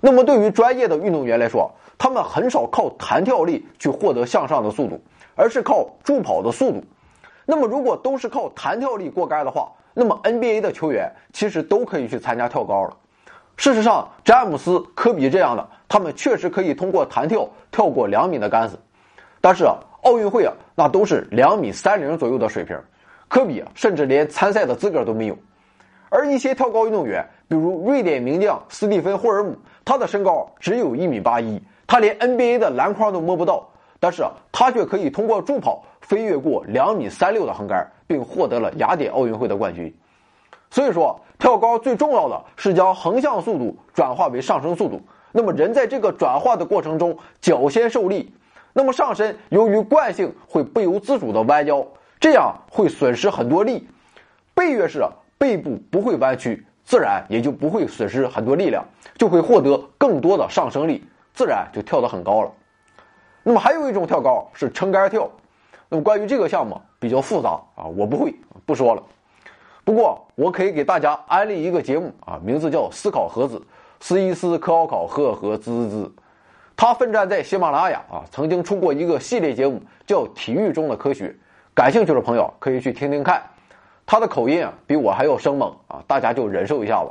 [0.00, 5.00] 那么对于专业的运动员来说，他们很少靠弹跳力去获得向上的速度，
[5.34, 6.84] 而是靠助跑的速度。
[7.46, 12.94] 那么如果都是靠弹跳力过杆的话，那么 NBA 的球员其实都可以去参加跳高了。
[13.58, 18.78] 事实上，詹姆斯、科比这样的，他们确实可以通过弹跳跳过两米的杆子。
[19.40, 22.80] 但是啊，奥运会啊，那都是两米三零左右的水平，
[23.26, 25.36] 科比啊，甚至连参赛的资格都没有。
[26.08, 33.68] 而一些跳高运动员，比如瑞典名将斯蒂芬·霍尔姆，他的身高只有一米八一，他连 NBA 的篮筐都摸不到，
[33.98, 39.92] 但是，他却可以通过助跑飞跃过两米三六的横杆，并获得了雅典奥运会的冠军。
[40.70, 45.00] 所以说，跳高最重要的是将横向速度转化为上升速度。
[45.32, 48.34] 那么，人在这个转化的过程中，脚先受力，
[48.72, 51.86] 那么上身由于惯性会不由自主的弯腰，
[52.18, 53.88] 这样会损失很多力。
[54.54, 55.04] 背跃式。
[55.40, 58.84] 背部不会弯曲，自然也就不会损失很多力量，
[59.16, 62.50] 就会获得更多的上升力，自然就跳得很高了。
[63.44, 65.30] 那么还有一种跳高是撑杆跳，
[65.88, 68.34] 那么关于这个项目比较复杂啊，我不会
[68.66, 69.02] 不说了。
[69.88, 73.58] 不过我可以给大家安利一个节目啊，名字叫思考盒子，
[74.00, 76.12] 思一思，考考赫和滋滋。
[76.76, 81.28] 他奋战在喜马拉雅啊，曾经出过一个系列节目叫《体育中的科学》，
[81.72, 83.42] 感兴趣的朋友可以去听听看。
[84.04, 87.10] 他的口音啊比我还要生猛啊，大家就忍受一下吧。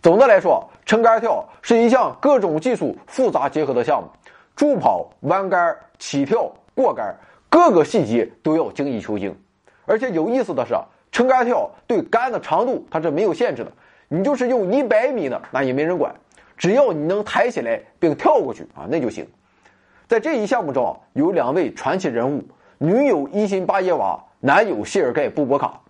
[0.00, 4.08] 总的来说，撑杆跳是一项各种技术复杂结合的项目，
[4.54, 7.12] 助跑、弯杆、起跳、过杆，
[7.50, 9.36] 各个细节都要精益求精。
[9.84, 10.76] 而且有意思的是，
[11.12, 13.70] 撑杆跳对杆的长度它是没有限制的，
[14.08, 16.12] 你就是用一百米的那也没人管，
[16.56, 19.26] 只要你能抬起来并跳过去啊，那就行。
[20.08, 22.42] 在这一项目中，有两位传奇人物，
[22.78, 25.80] 女友伊辛巴耶娃，男友谢尔盖布博卡。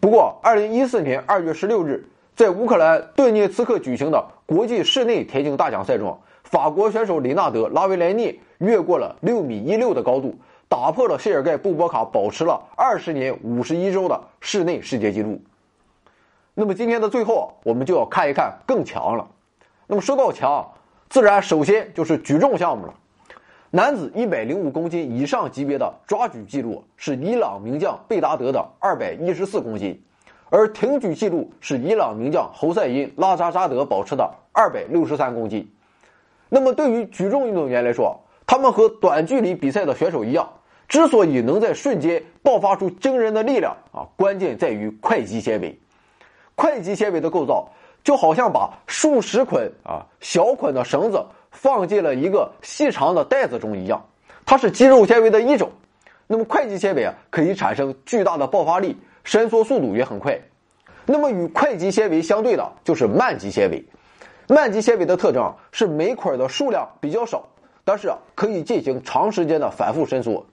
[0.00, 10.34] 不过，二零一四年二月十六日，在乌克兰顿涅茨克举行的国际室内田径大奖赛中，法国选手里纳德·拉维莱涅越过了六米一六的高度，
[10.68, 15.40] 打破了谢尔盖·布博卡保持了二十年五十一周的室内世界纪录。
[16.52, 19.26] 那么今天的最后，我们就要看一看更强了。
[19.86, 20.66] 那么说到强，
[21.08, 22.94] 自然首先就是举重项目了。
[23.70, 30.02] 男子一百零五公斤以上级别的抓举记录是伊朗名将贝达德的二百一十四公斤，
[30.50, 35.70] 而挺举记录是伊朗名将侯赛因拉扎扎德保持的二百六十三公斤。
[36.48, 40.48] 那么，对于举重运动员来说，他们和短距离比赛的选手一样，
[40.88, 45.78] 之所以能在瞬间爆发出惊人的力量啊，关键在于快肌纤维。
[46.54, 47.68] 快肌纤维的构造
[48.02, 51.24] 就好像把数十捆啊小捆的绳子。
[51.50, 54.04] 放进了一个细长的袋子中一样，
[54.44, 55.70] 它是肌肉纤维的一种。
[56.26, 60.38] 那么快肌纤维啊，可以产生巨大的爆发力，伸缩速度也很快。
[61.06, 63.82] 那么与快肌纤维相对的就是慢肌纤维。
[64.46, 67.48] 慢肌纤维的特征是每捆的数量比较少，
[67.82, 70.44] 但是可以进行长时间的反复伸缩。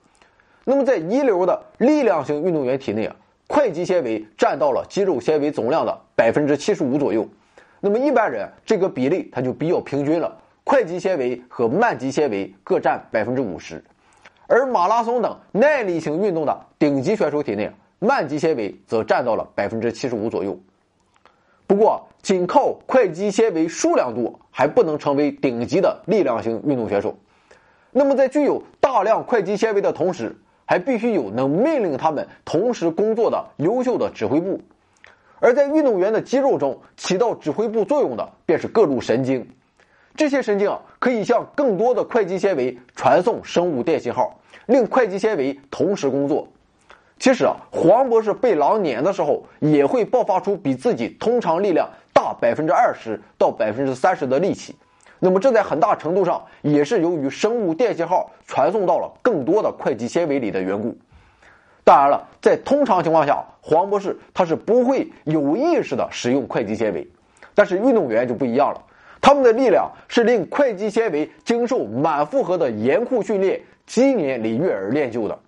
[0.68, 3.14] 那么在一流的力量型运动员体内啊，
[3.46, 7.24] 快肌纤维占到了肌肉纤维总量的百分之七十五左右。
[7.78, 10.36] 那么一般人这个比例它就比较平均了。
[10.64, 13.80] 快肌纤维和慢肌纤维各占百分之五十，
[14.48, 20.58] 而马拉松等耐力型运动的顶级选手体内，慢肌纤维则占到了百分之七十五左右。
[21.68, 27.16] 不过，仅靠快肌纤维数量多还不能成为顶级的力量型运动选手。
[27.92, 30.34] 那么，在具有大量快肌纤维的同时，
[30.66, 34.60] 还必须有能命令他们同时工作的优秀的指挥部。
[35.40, 39.48] 而在运动员的肌肉中起到指挥部作用的，便是各路神经。
[40.14, 46.46] 这些神经啊可以向更多的快肌纤维传送生物电信号，令快肌纤维同时工作。
[47.18, 54.74] 其实啊，黄博士被狼撵的时候，也会爆发出比自己通常力量大大百分之二十到百分之三十的力气。
[55.18, 60.96] 那么这在很大程度上也是由于生物电信号传送到了更多的会计纤维里的缘故。
[61.84, 67.06] 当然了，在通常情况下，黄博士他是不会有意识的使用会计纤维，
[67.54, 68.82] 但是运动员就不一样了，
[69.20, 75.38] 他们的力量是令会计纤维经受满负荷的严酷训练，积年累月而练就的。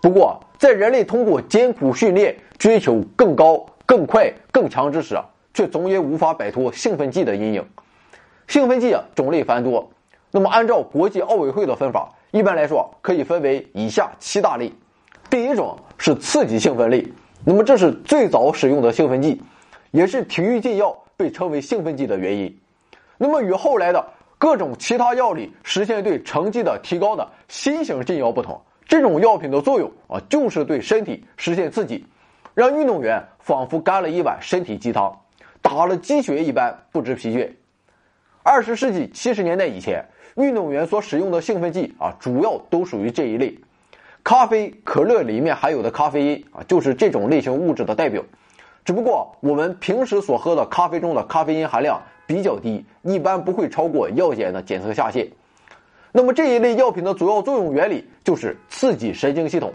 [0.00, 5.16] 不过，在人类通过艰苦训练追求更高、更快、更强之时，
[5.52, 7.64] 却总也无法摆脱兴奋剂的阴影。
[8.48, 9.90] 兴奋剂啊种类繁多，
[10.30, 14.72] 那么按照国际奥委会的分法，一般来说可以分为以下七大类。
[15.30, 17.06] 第一种是刺激兴奋类，
[17.44, 19.40] 那么这是最早使用的兴奋剂，
[19.90, 22.54] 也是体育禁药被称为兴奋剂的原因。
[23.16, 24.04] 那么与后来的
[24.36, 32.04] 各种其他药里实现对成绩的提高的新型禁药不同，这种药品的作用啊，就是对身体实现刺激，
[32.52, 35.16] 让运动员仿佛干了一碗身体鸡汤，
[35.62, 37.48] 打了鸡血一般不知疲倦。
[38.44, 43.56] 二十世纪七十年代以前，运动员所使用的兴奋剂啊，主要都属于这一类。
[44.24, 48.20] 咖啡、可乐里面含有的咖啡因啊，就是这种类型物质的代表。
[48.84, 55.30] 只不过我们平时所喝的咖啡中的咖啡因含量比较低，一般不会超过药检的检测下限。
[56.10, 59.72] 那么这一类药品的主要作用原理就是刺激神经系统，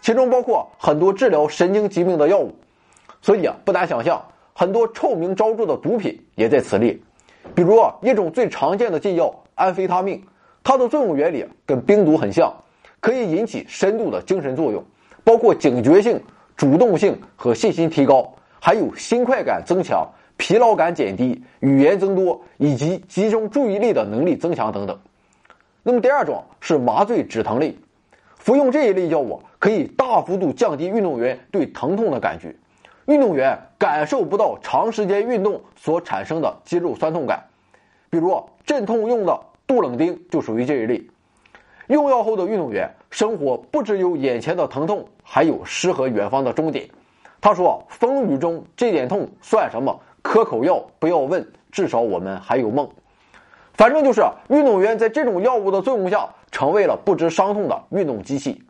[0.00, 2.56] 其中包括很多治疗神经疾病的药物。
[3.20, 6.98] 所以啊，不难想象，很多臭名昭著的毒品也在此列。
[7.54, 10.22] 比如啊，一种最常见的禁药安非他命，
[10.62, 12.52] 它的作用原理跟冰毒很像。
[13.00, 14.84] 可以引起深度的精神作用，
[15.22, 16.20] 包括警觉性、
[16.56, 20.04] 主动性和信心提高，还有心快感增强、
[20.36, 24.98] 疲劳感减低、语言增多以及集中注意力的能力增强等等。
[25.84, 27.76] 那么第二种是麻醉止疼类，
[28.34, 32.52] 服用这一类药物可以大幅度降低运动员对疼痛的感觉，
[33.08, 37.42] 运动员感受不到长时间运动所产生的肌肉酸痛感。
[38.10, 41.02] 比如镇痛用的杜冷丁就属于这一类。
[41.86, 46.86] 用药后的运动员生活不只有眼前的疼痛，还有诗和远方的终点。
[47.40, 49.98] 他说：“风雨中这点痛算什么？
[50.20, 52.86] 磕口药不要问，至少我们还有梦。”
[53.72, 58.62] 反正就是运动员在这种药物的作用下，成为了不知伤痛的运动机器。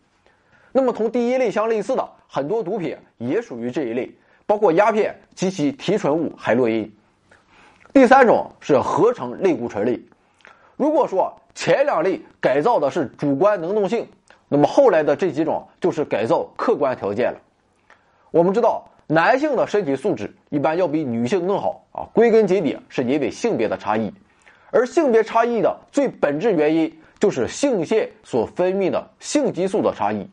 [0.71, 4.15] 那么，同第一类相类似的很多毒品也属于这一类，
[4.49, 6.91] 包括鸦片及其提纯物海洛因。
[7.93, 10.01] 第三种是合成类固醇类。
[10.75, 14.09] 如果说前两类改造的是主观能动性，
[14.49, 17.39] 那么后来的这几种就是改造客观条件了。
[18.31, 24.11] 我们知道，男性的身体素质一般要比女性更好啊，归根结底是因为性别的差异，
[24.71, 30.27] 而性别差异的最本质原因就是性腺所分泌的性激素的差异。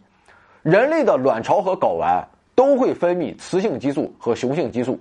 [0.62, 5.00] 人类的卵巢和睾丸都会分泌雌性激素和雄性激素，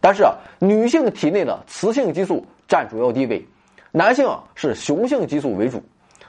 [0.00, 3.44] 但是啊女性体内的雌性激素占主要地位。
[3.90, 5.82] 男性啊是雄性激素为主，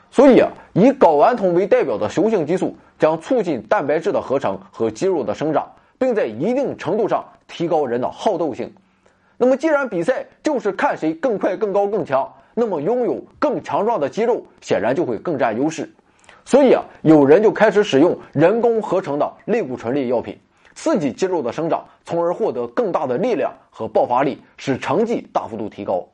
[0.10, 8.70] 所以啊以睾丸酮为代表的雄性激素将促进蛋白质的合成和肌肉的生长，并在一定程度上提高人的好斗性。
[9.38, 15.90] 那么既然比赛就是看谁更快、更高、更强，那么拥有更强壮的肌肉显然就会更占优势。
[16.46, 20.38] 所以啊有人就开始使用人工合成的类固醇类药品，
[20.76, 26.06] 刺激肌肉的生长，从而获得更大的力量和爆发力，使成绩大幅度提高。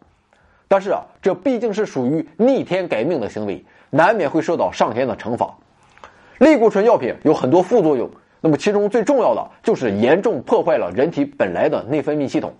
[0.68, 5.54] 但是啊，这毕竟是属于逆天改命的行为，难免会受到上天的惩罚。
[6.38, 12.54] 类固醇药品有很多副作用，那么其中最重要的就是严重破坏了人体本来的内分泌系统。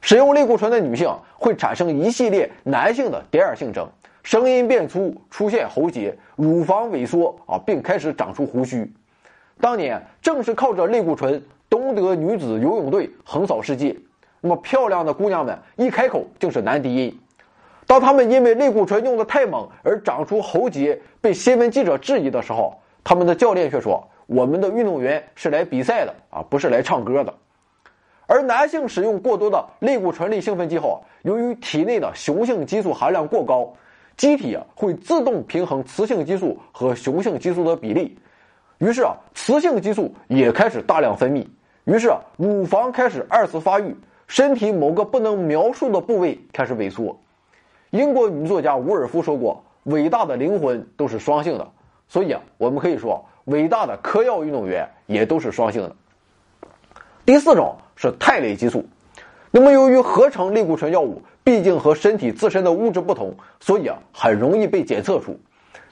[0.00, 3.88] 使用类固醇的女性会产生一系列男性的第二性征，
[4.22, 8.88] 声音变粗，出现喉结，乳房萎缩啊，并开始长出胡须。
[9.60, 13.96] 当年正是靠着类固醇，东德女子游泳队横扫世界。
[14.40, 17.18] 那么漂亮的姑娘们一开口就是男低音。
[17.86, 27.34] 当他们因为类固醇用的太猛而长出喉结，被新闻记者质疑的时候，他们的教练却说：“我们的运动员是来比赛的啊，不是来唱歌的。”
[28.28, 33.72] 而男性使用过多的类固醇类兴奋剂后，由于体内的雄性激素含量过高，
[34.18, 38.18] 机体啊会自动平衡雌性激素和雄性激素的比例，
[38.78, 41.46] 于是啊雌性激素也开始大量分泌，
[41.84, 47.18] 于是啊乳房开始二次发育，身体某个不能描述的部位开始萎缩。
[47.90, 51.66] 英国女作家伍尔夫说过：“伟大的灵魂都是双性的。”
[52.06, 55.96] 所以啊，我们可以说，伟大的嗑药运动员也都是双性的。
[57.24, 58.84] 第四种是肽类激素。
[59.50, 65.38] 那么，由于合成类固醇药物毕竟和身体自身的物质不同，所以啊，很容易被检测出。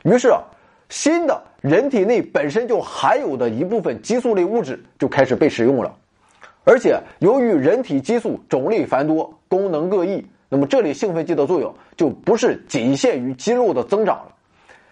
[0.03, 0.43] 于是啊，
[0.89, 5.95] 新的人体内本身就含有的一部分激素类物质就开始被使用了。
[6.65, 14.33] 而且由于人体激素种类繁多、功能各异，那么这类兴奋剂的作用就不是仅限于肌肉的增长了。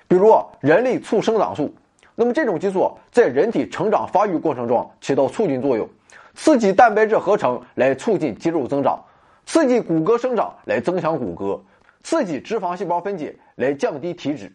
[0.07, 1.75] 比如人类促生长素，
[2.15, 5.89] 那么这种激素在人体成长发育过程中起到促进作用，
[6.35, 9.05] 刺激蛋白质合成来促进肌肉增长，
[9.47, 11.61] 刺激骨骼生长来增强骨骼，
[12.03, 14.53] 刺激脂肪细胞分解来降低体脂。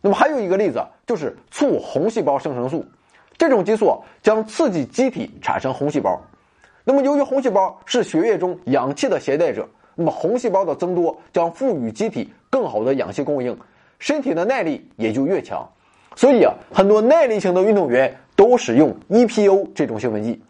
[0.00, 2.84] 那么还有一个例子就是促红细胞生成素，
[3.36, 6.20] 这种激素将刺激机体产生红细胞。
[6.84, 13.54] 那么，由于红细胞是血液中氧气的携带者，那么红细胞的增多将赋予机体更好的氧气供应，
[13.98, 15.68] 身体的耐力也就越强。
[16.16, 20.40] 所以啊，很多耐力型的运动员都使用 EPO 这种兴奋剂。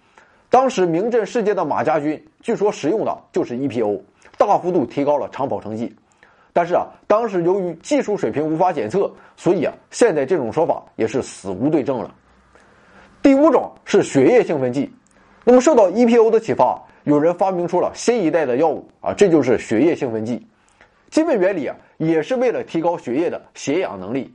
[0.49, 4.01] 当时名震世界的马家军，据说使用的就是 EPO，
[4.37, 5.95] 大幅度提高了长跑成绩。
[6.59, 12.13] 但是啊，当时由于技术水平无法检测，所以啊，现在这种说法也是死无对证了。
[13.23, 14.93] 第五种是血液兴奋剂。
[15.45, 20.45] 那么，受到 EPO 的启发，有人发明出了新一代的药物啊，这就是血液兴奋剂。
[21.11, 24.35] 基本原理啊，也是为了提高血液的携氧能力。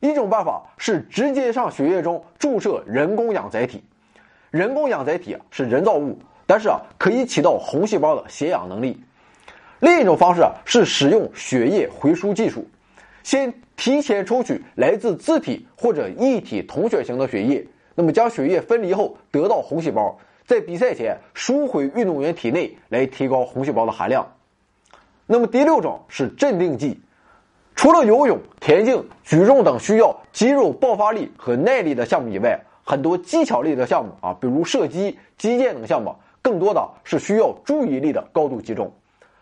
[0.00, 3.84] 一种办法是直接上血液中注射人工氧载体。
[4.50, 8.98] 人工氧载体啊是人造物，但是啊可以起到红细胞的携氧能力。
[9.80, 12.66] 另一种方式是使用血液回输技术，
[13.22, 17.64] 先提前抽取来自自体或者异体同血型的血液，
[17.94, 20.18] 那么将血液分离后得到红细胞。
[20.46, 24.26] 在比赛前输回运动员体内来提高红细胞的含量。
[25.26, 27.00] 那么第六种是镇定剂，
[27.76, 38.90] 除了游泳、田径、举重等需要肌肉爆发力和耐力的项目以外，很多技巧类的项目啊，比如射击、击剑等项目，更多的是需要注意力的高度集中。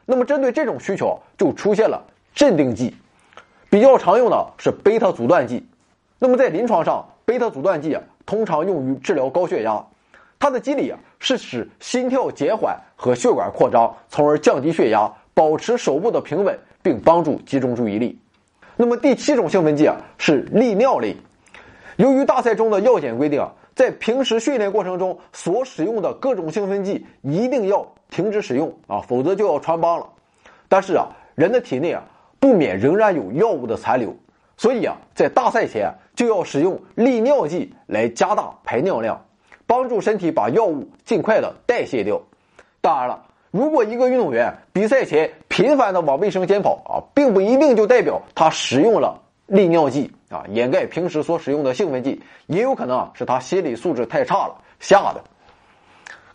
[0.07, 2.03] 那么针对这种需求，就出现了
[2.35, 2.95] 镇定剂。
[3.69, 5.67] 比较常用的是贝塔阻断剂。
[6.19, 9.85] 那么在临床上，贝塔阻断剂，通常用于治疗高血压。
[10.39, 18.19] 它的机理啊是使心跳减缓和血管扩张，从而降低血压，保持手部的平稳，并帮助集中注意力。
[18.77, 21.17] 那么第七种兴奋剂啊是利尿类。
[21.97, 30.07] 由于大赛中的药检规定，在平时训练过程中所使用的各种兴奋剂一定要停止使用啊，否则就要穿帮了。
[30.69, 32.03] 但是啊，人的体内啊
[32.39, 34.15] 不免仍然有药物的残留，
[34.57, 39.21] 所以啊，在大赛前就要使用利尿剂来加大排尿量。
[39.69, 42.23] 帮助身体把药物尽快的代谢掉。
[42.81, 55.25] 当然了，如果一个运动员比赛前频繁的往卫生间跑啊，并不一定就代表他使用了利尿剂啊，掩盖平时所使用的兴奋剂，也有可能啊是他心理素质太差了吓的。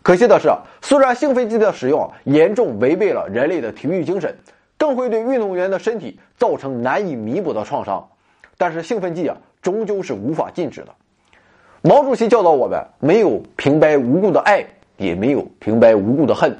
[0.02, 0.50] 可惜的是，
[0.80, 4.36] 虽然兴奋剂的使用严重违背了人类的体育精神，
[4.76, 8.08] 更会对运动员的身体造成难以弥补的创伤，
[8.58, 10.88] 但是兴奋剂啊，终究是无法禁止的。
[11.82, 14.64] 毛主席教导我们：没有平白无故的爱，
[14.96, 16.56] 也没有平白无故的恨。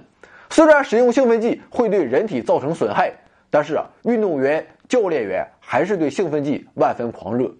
[0.49, 3.13] 虽然使用兴奋剂会对人体造成损害，
[3.51, 7.51] 但是啊，运动员、教练员还是对兴奋剂万分狂热。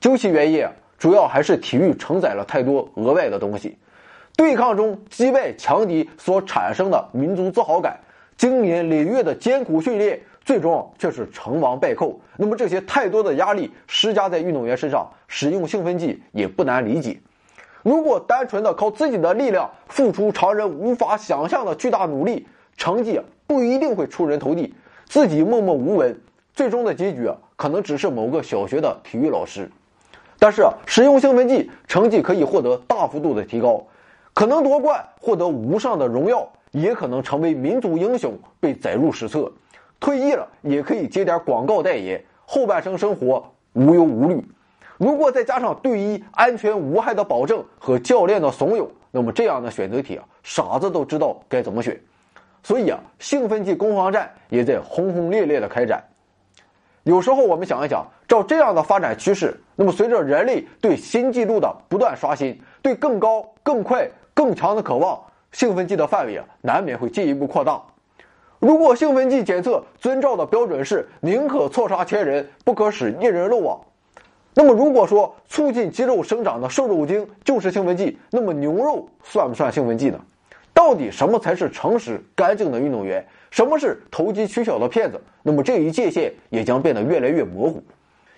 [0.00, 0.66] 究其原因，
[0.98, 3.76] 主要还是体育承载了太多额外的东西。
[4.38, 7.98] 对抗中击败强敌所产生的民族自豪感，
[8.36, 10.20] 经年累月的艰苦训练。
[10.44, 12.18] 最终却是成王败寇。
[12.38, 17.20] 那么这些太多的压力施加在运动员身上，使用兴奋剂也不难理解。
[17.82, 22.46] 如果单纯的靠自己的力量付出常人无法想象的巨大努力，
[22.78, 24.72] 成绩不一定会出人头地。
[25.04, 26.18] 自己默默无闻，
[26.54, 29.70] 最终的结局可能只是某个小学的体育老师。
[30.38, 33.84] 但是使用兴奋剂，成绩可以获得大幅度的提高，
[34.38, 39.52] 可能夺冠，获得无上的荣耀，也可能成为民族英雄，被载入史册。
[39.98, 44.40] 退役了也可以接点广告代言，后半生生活无忧无虑。
[44.96, 52.00] 如果再加上队医安全无害的保证和教练的怂恿，那么这样的选择题啊，傻子都知道该怎么选。
[52.62, 56.00] 所以啊，兴奋剂攻防战也在轰轰烈烈的开展。
[57.02, 64.08] 有时候我们想一想，照这样的发展趋势，那么随着人类对新纪录的不断刷新，对更高、更快、
[64.38, 65.20] 更强的渴望，
[65.50, 67.82] 兴奋剂的范围啊，难免会进一步扩大。
[68.60, 73.80] 如果兴奋剂检测遵照的标准是宁可错杀千人，不可使一人漏网，
[74.54, 80.20] 那么如果说促进肌肉生长的瘦肉精就是兴奋剂，那么牛肉算不算兴奋剂呢？
[80.72, 83.26] 到底什么才是诚实干净的运动员？
[83.50, 85.20] 什么是投机取巧的骗子？
[85.42, 87.82] 那么这一界限也将变得越来越模糊。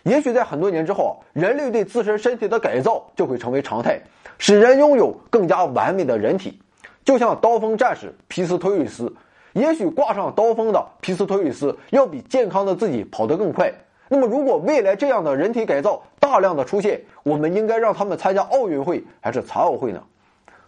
[0.04, 4.00] 也许在很多年之后，人类对自身身体的改造就会成为常态，
[4.38, 6.58] 使人拥有更加完美的人体，
[7.04, 9.12] 就像刀锋战士皮斯托瑞斯。
[9.52, 13.72] 也许挂上刀锋的皮斯托里斯要比健康的自己跑得更快。
[14.08, 20.00] 那么，如果未来这样的人体改造大量的出现，我们应该让他们参加奥运会还是残奥会呢？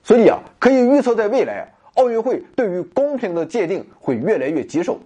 [0.02, 4.98] 所以啊，可以预测在未来，奥运会对于公平的界定会越来越棘手。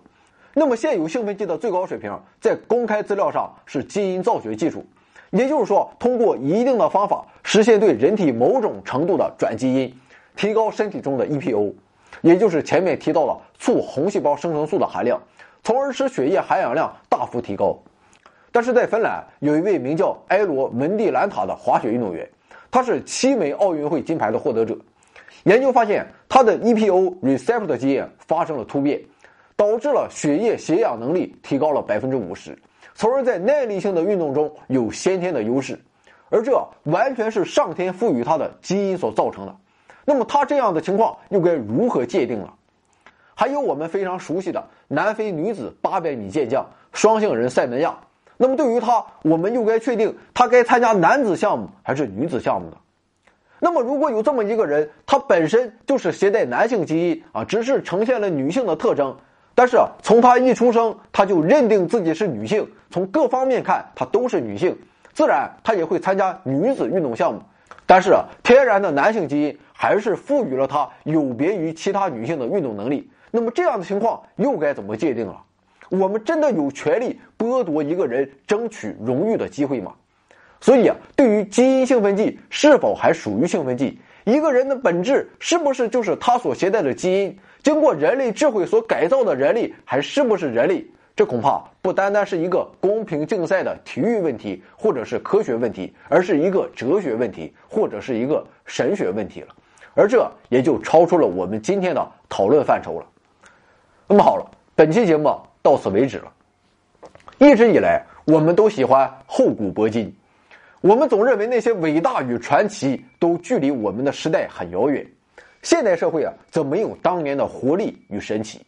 [0.59, 4.83] 那么，现有兴奋剂的最高水平，在公开资料上是基因造血技术，
[5.31, 9.95] 也就是说，通过一定的方法实现对人体某种程度的转基因，
[10.35, 11.75] 提高身体中的 EPO，
[12.23, 15.21] 也就是前面提到的促红细胞生成素的含量，
[15.63, 17.79] 从而使血液含氧量大幅提高。
[18.51, 22.27] 但是在芬兰，有一位名叫埃罗门蒂兰塔的滑雪运动员，
[22.71, 24.75] 他是七枚奥运会金牌的获得者。
[25.45, 28.99] 研究发现，他的 EPO receptor 基因发生了突变。
[29.57, 32.57] 导致了血液携氧能力提高了百分之五十，
[32.95, 35.81] 从而在耐力性的运动中有先天的优势，
[36.29, 36.53] 而这
[36.85, 39.57] 完全是上天赋予他的基因所造成的。
[40.05, 42.53] 那么他这样的情况又该如何界定了？
[43.35, 47.99] 还有我们非常熟悉的南非女子八百米健将双性人塞门亚，
[48.37, 52.77] 那么对于他，我们又该确定他该参加男子项目还是女子项目呢？
[53.59, 59.17] 那么如果有这么一个人，他本身就是携带男性基因啊，只是呈现了女性的特征。
[59.57, 64.77] 但是啊，从她一出生，她就认定自己是女性，从各方面看，她都是女性，
[65.15, 67.41] 自然她也会参加女子运动项目。
[67.87, 73.11] 但是啊，天然的男性基因还是赋予了她有别于其他女性的运动能力。
[73.31, 75.41] 那么这样的情况又该怎么界定了？
[75.89, 79.95] 我们真的有权利剥夺一个人争取荣誉的机会吗？
[80.61, 87.39] 所以啊，对于基因兴奋剂是否还属于兴奋剂，一个人的本质是不是就是他所携带的基因？
[87.63, 90.85] 经过人类智慧所改造的人类还是不是人类？
[91.15, 99.49] 这恐怕不单单是一个公平竞赛的体育问题，或者是科学问题，而是一个哲学问题，或者是一个神学问题了。
[99.95, 103.07] 而这也就超出了我们今天的讨论范畴了。
[104.09, 106.33] 那么好了，本期节目到此为止了。
[107.39, 110.13] 一直以来，我们都喜欢厚古薄今，
[110.87, 115.05] 我们总认为那些伟大与传奇都距离我们的时代很遥远。
[115.61, 118.65] 现代社会啊，则没有当年的活力与神奇。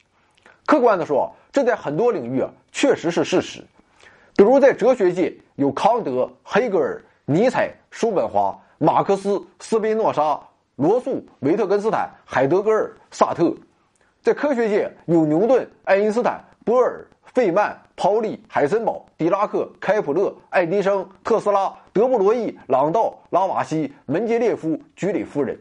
[0.67, 3.65] 客观的说，这在很多领域啊，确实是事实。
[4.35, 10.41] 比如在哲学界，有康德、黑格尔、尼采、叔本华、马克思、斯宾诺莎、
[10.75, 13.55] 罗素、维特根斯坦、海德格尔、萨特；
[14.23, 25.59] 在科学界，有牛顿、爱因斯坦、波尔、费曼、泡利、海森堡、狄拉克、开普勒、爱迪生、特斯拉、德布罗意、朗道、拉瓦锡、门捷列夫、居里夫人。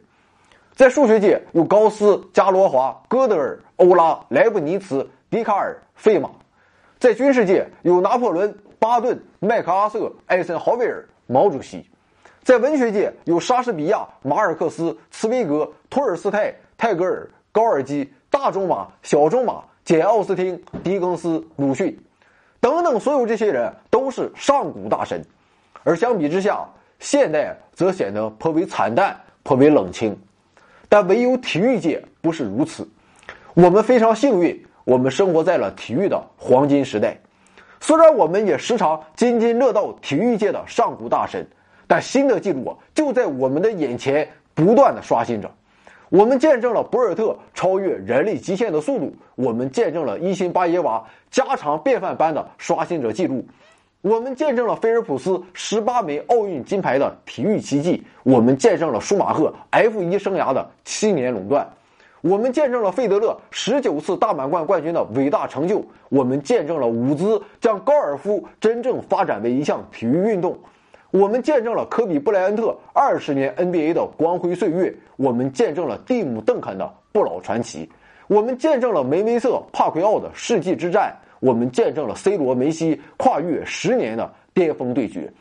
[0.74, 6.30] 在数学界有高斯、伽罗华、哥德尔、欧拉、莱布尼茨、笛卡尔、费马；
[7.00, 11.82] 在军事界有拿破仑、巴顿、麦克阿瑟、艾森豪威尔、毛主席；
[12.44, 21.98] 在文学界有莎士比亚、马尔克斯、茨威格、托尔斯泰、泰戈尔、高尔基、大仲马、小仲马、简·奥斯汀、狄更斯、鲁迅
[22.60, 25.24] 等等，所有这些人都是上古大神。
[25.86, 26.68] 而相比之下，
[27.00, 30.14] 现代则显得颇为惨淡，颇为冷清。
[30.90, 32.86] 但唯有体育界不是如此，
[33.54, 37.18] 我们非常幸运，我们生活在了体育的黄金时代。
[37.80, 41.48] 虽然我们也时常津津乐道体育界的上古大神，
[41.88, 45.50] 但新的记录就在我们的眼前不断的刷新着。
[46.10, 53.46] 我们见证了博尔特超越人类极限的速度，我们见证了伊辛巴耶娃家常便饭般的刷新着记录。
[54.02, 61.68] 我们见证了菲尔普斯十八枚奥运金牌的体育奇迹，我们见证了舒马赫 F 一生涯的七年垄断，
[62.22, 70.58] 我们见证了费德勒十九次大满贯冠军的伟大成就，我们见证了伍兹将高尔夫真正发展为一项体育运动，
[71.12, 77.90] 我们见证了科比布莱恩特二十年 NBA 的光辉岁月，我们见证了蒂姆邓肯的不老传奇，
[78.28, 81.16] 我们见证了梅威瑟帕奎奥的世纪之战。
[81.40, 85.32] 我们见证了 C 罗、梅西跨越十年的巅峰对决，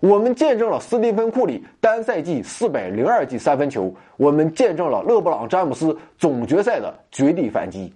[0.00, 7.94] 我们见证了斯蒂芬·库里单赛季四百零二记三分球，我们见证了勒布朗·詹姆斯总决赛的绝地反击，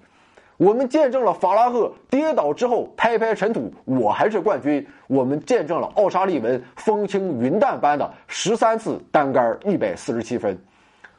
[0.58, 10.58] 我们见证了法拉赫跌倒之后拍拍尘土，我还是冠军，我们见证了奥沙利文风轻云淡般的十三次单杆一百四十七分。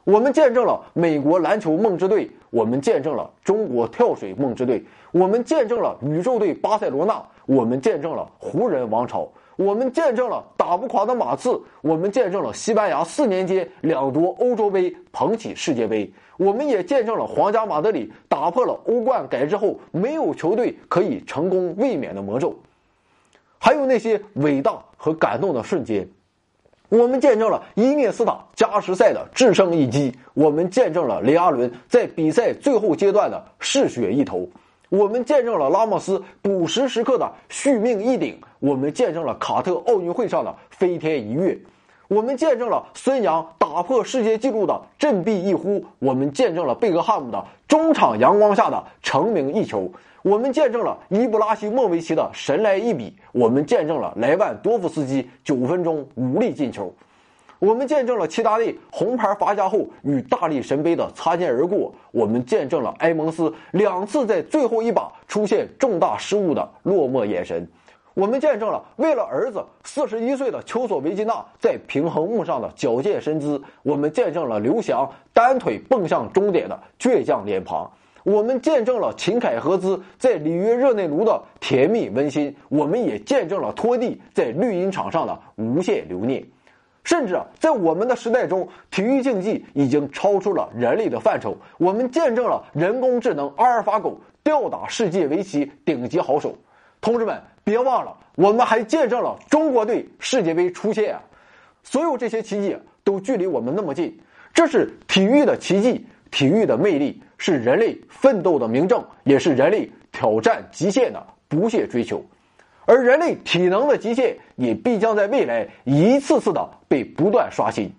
[0.03, 4.83] 我们见证了美国篮球梦之队，我们见证了中国跳水梦之队，
[5.13, 9.25] 我们见证了宇宙队巴塞罗那，我们见证了湖人王朝，
[9.59, 22.57] 我们见证了打不垮的马刺，我们见证了西班牙四年间两夺欧洲杯，捧起世界杯，我们也见证了皇家马德里打破了欧冠改制后没有球队可以成功卫冕的魔咒，
[23.57, 26.07] 还有那些伟大和感动的瞬间。
[26.87, 34.47] 我们见证了伊涅斯塔加时赛的制胜一击，我们见证了雷阿伦在比赛最后阶段的嗜血一投，
[34.89, 41.55] 我们见证了拉莫斯补时时刻的续命一顶，我们见证了卡特奥运会上的飞天一跃，
[42.07, 49.91] 我们见证了孙杨打破世界纪录的振臂一呼，我们见证了贝克汉姆的中场阳光下的成名一球，
[50.23, 56.91] 我们见证了伊布拉希莫维奇的神来一笔，我们见证了莱万多夫斯基九分钟无力进球。
[57.59, 67.67] 我们见证了齐达内红牌罚下后与大力神杯的擦肩而过，我们见证了埃蒙斯两次在最后一把出现重大失误的落寞眼神，
[68.13, 77.91] 我们见证了为了儿子四十一岁的丘索维金娜在平衡木上的矫健身姿，我们见证了刘翔单腿蹦向终点的倔强脸庞，
[78.23, 86.41] 我们见证了秦凯合资在里约热内卢的甜蜜温馨，我们也见证了托蒂在绿茵场上的无限留念。
[87.09, 91.57] 甚至啊，在我们的时代中，体育竞技已经超出了人类的范畴。
[91.79, 96.55] 我们见证了人工智能阿尔法狗吊打世界围棋顶级好手。
[97.01, 101.23] 同志们，别忘了，我们还见证了中国队世界杯出线啊！
[101.81, 104.15] 所有这些奇迹都距离我们那么近，
[104.53, 112.23] 这是体育的奇迹，体育的魅力，是人类奋斗的明证，也是人类挑战极限的不懈追求。
[112.89, 117.93] 而人类体能的极限也必将在未来一次次的被不断刷新。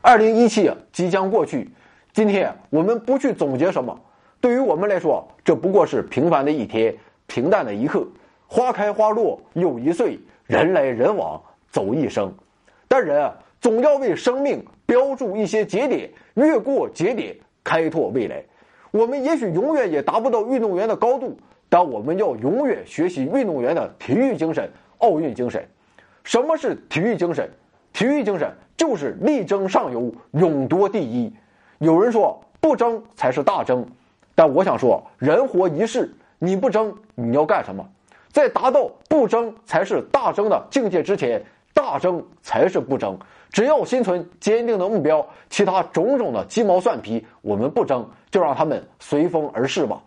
[0.00, 1.68] 二零一七即将过去，
[2.12, 4.00] 今天我们不去总结什么，
[4.40, 6.94] 对于我们来说，这不过是平凡的一天，
[7.26, 8.06] 平淡的一刻。
[8.46, 12.32] 花开花落又一岁，人来人往走一生。
[12.86, 18.40] 但人啊总要为生命标注一些节点，越过节点，开拓未来。
[18.92, 21.36] 我们也许永远也达不到运动员的高度。
[21.72, 25.66] 但我们要永远学习运动员的体育精神、奥运精神。
[26.22, 27.50] 什么是体育精神？
[27.94, 31.32] 体育精神就是力争上游，勇夺第一。
[31.78, 33.86] 有人说不争才是大争，
[34.34, 37.82] 但我想说，人活一世，你不争，你要干什么？
[38.28, 41.42] 在达到不争才是大争的境界之前，
[41.72, 43.18] 大争才是不争。
[43.50, 49.98] 只要心存坚定的目标，其他种种的鸡毛蒜皮，我们不争，就让他们随风而逝吧。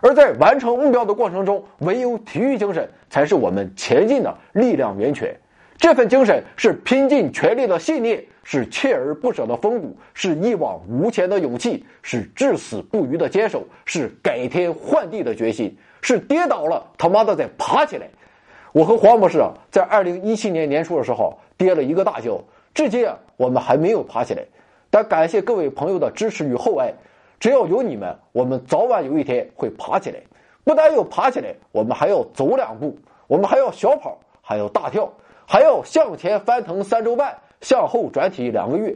[0.00, 5.34] 而在完成目标的过程中，唯有体育精神才是我们前进的力量源泉。
[5.76, 18.08] 这份精神是拼尽全力的信念，是锲而不舍的风骨，是一往无前的勇气，是至死不渝的坚守，是改天换地的决心，是跌倒了他妈的再爬起来。
[18.72, 22.40] 我和黄博士啊，在二零一七年年初的时候跌了一个大跤，
[22.74, 24.44] 至今啊我们还没有爬起来。
[24.90, 26.92] 但感谢各位朋友的支持与厚爱。
[27.38, 30.20] 只要有你们，我们早晚有一天会爬起来。
[30.64, 35.10] 不但要爬起来，我们还要走两步，我们还要小跑，还要大跳，
[35.46, 38.94] 还要向前翻腾三周半，向后转体两个月。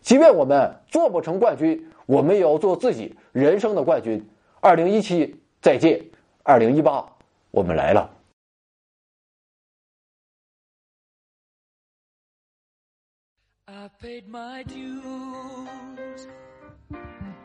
[0.00, 4.28] 即便我们做不成冠军，我们也要做自己人生的冠军。
[4.60, 6.04] 二零一七再见，
[6.42, 7.06] 二零一八
[7.52, 8.10] 我们来了。
[13.66, 15.00] I paid my due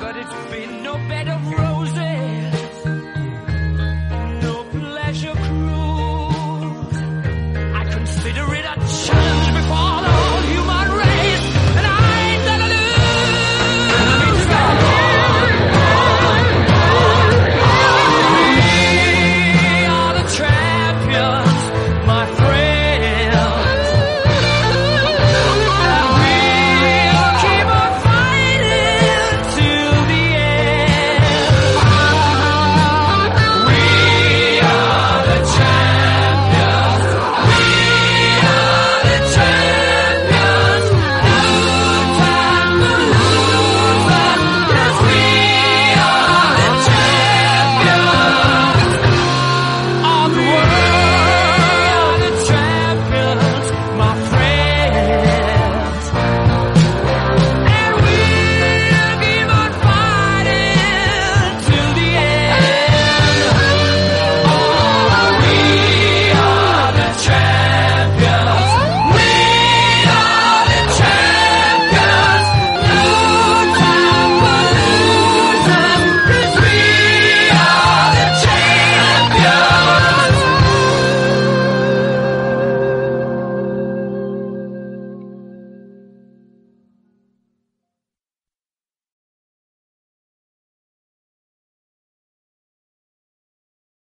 [0.00, 2.11] But it's been no bed of roses.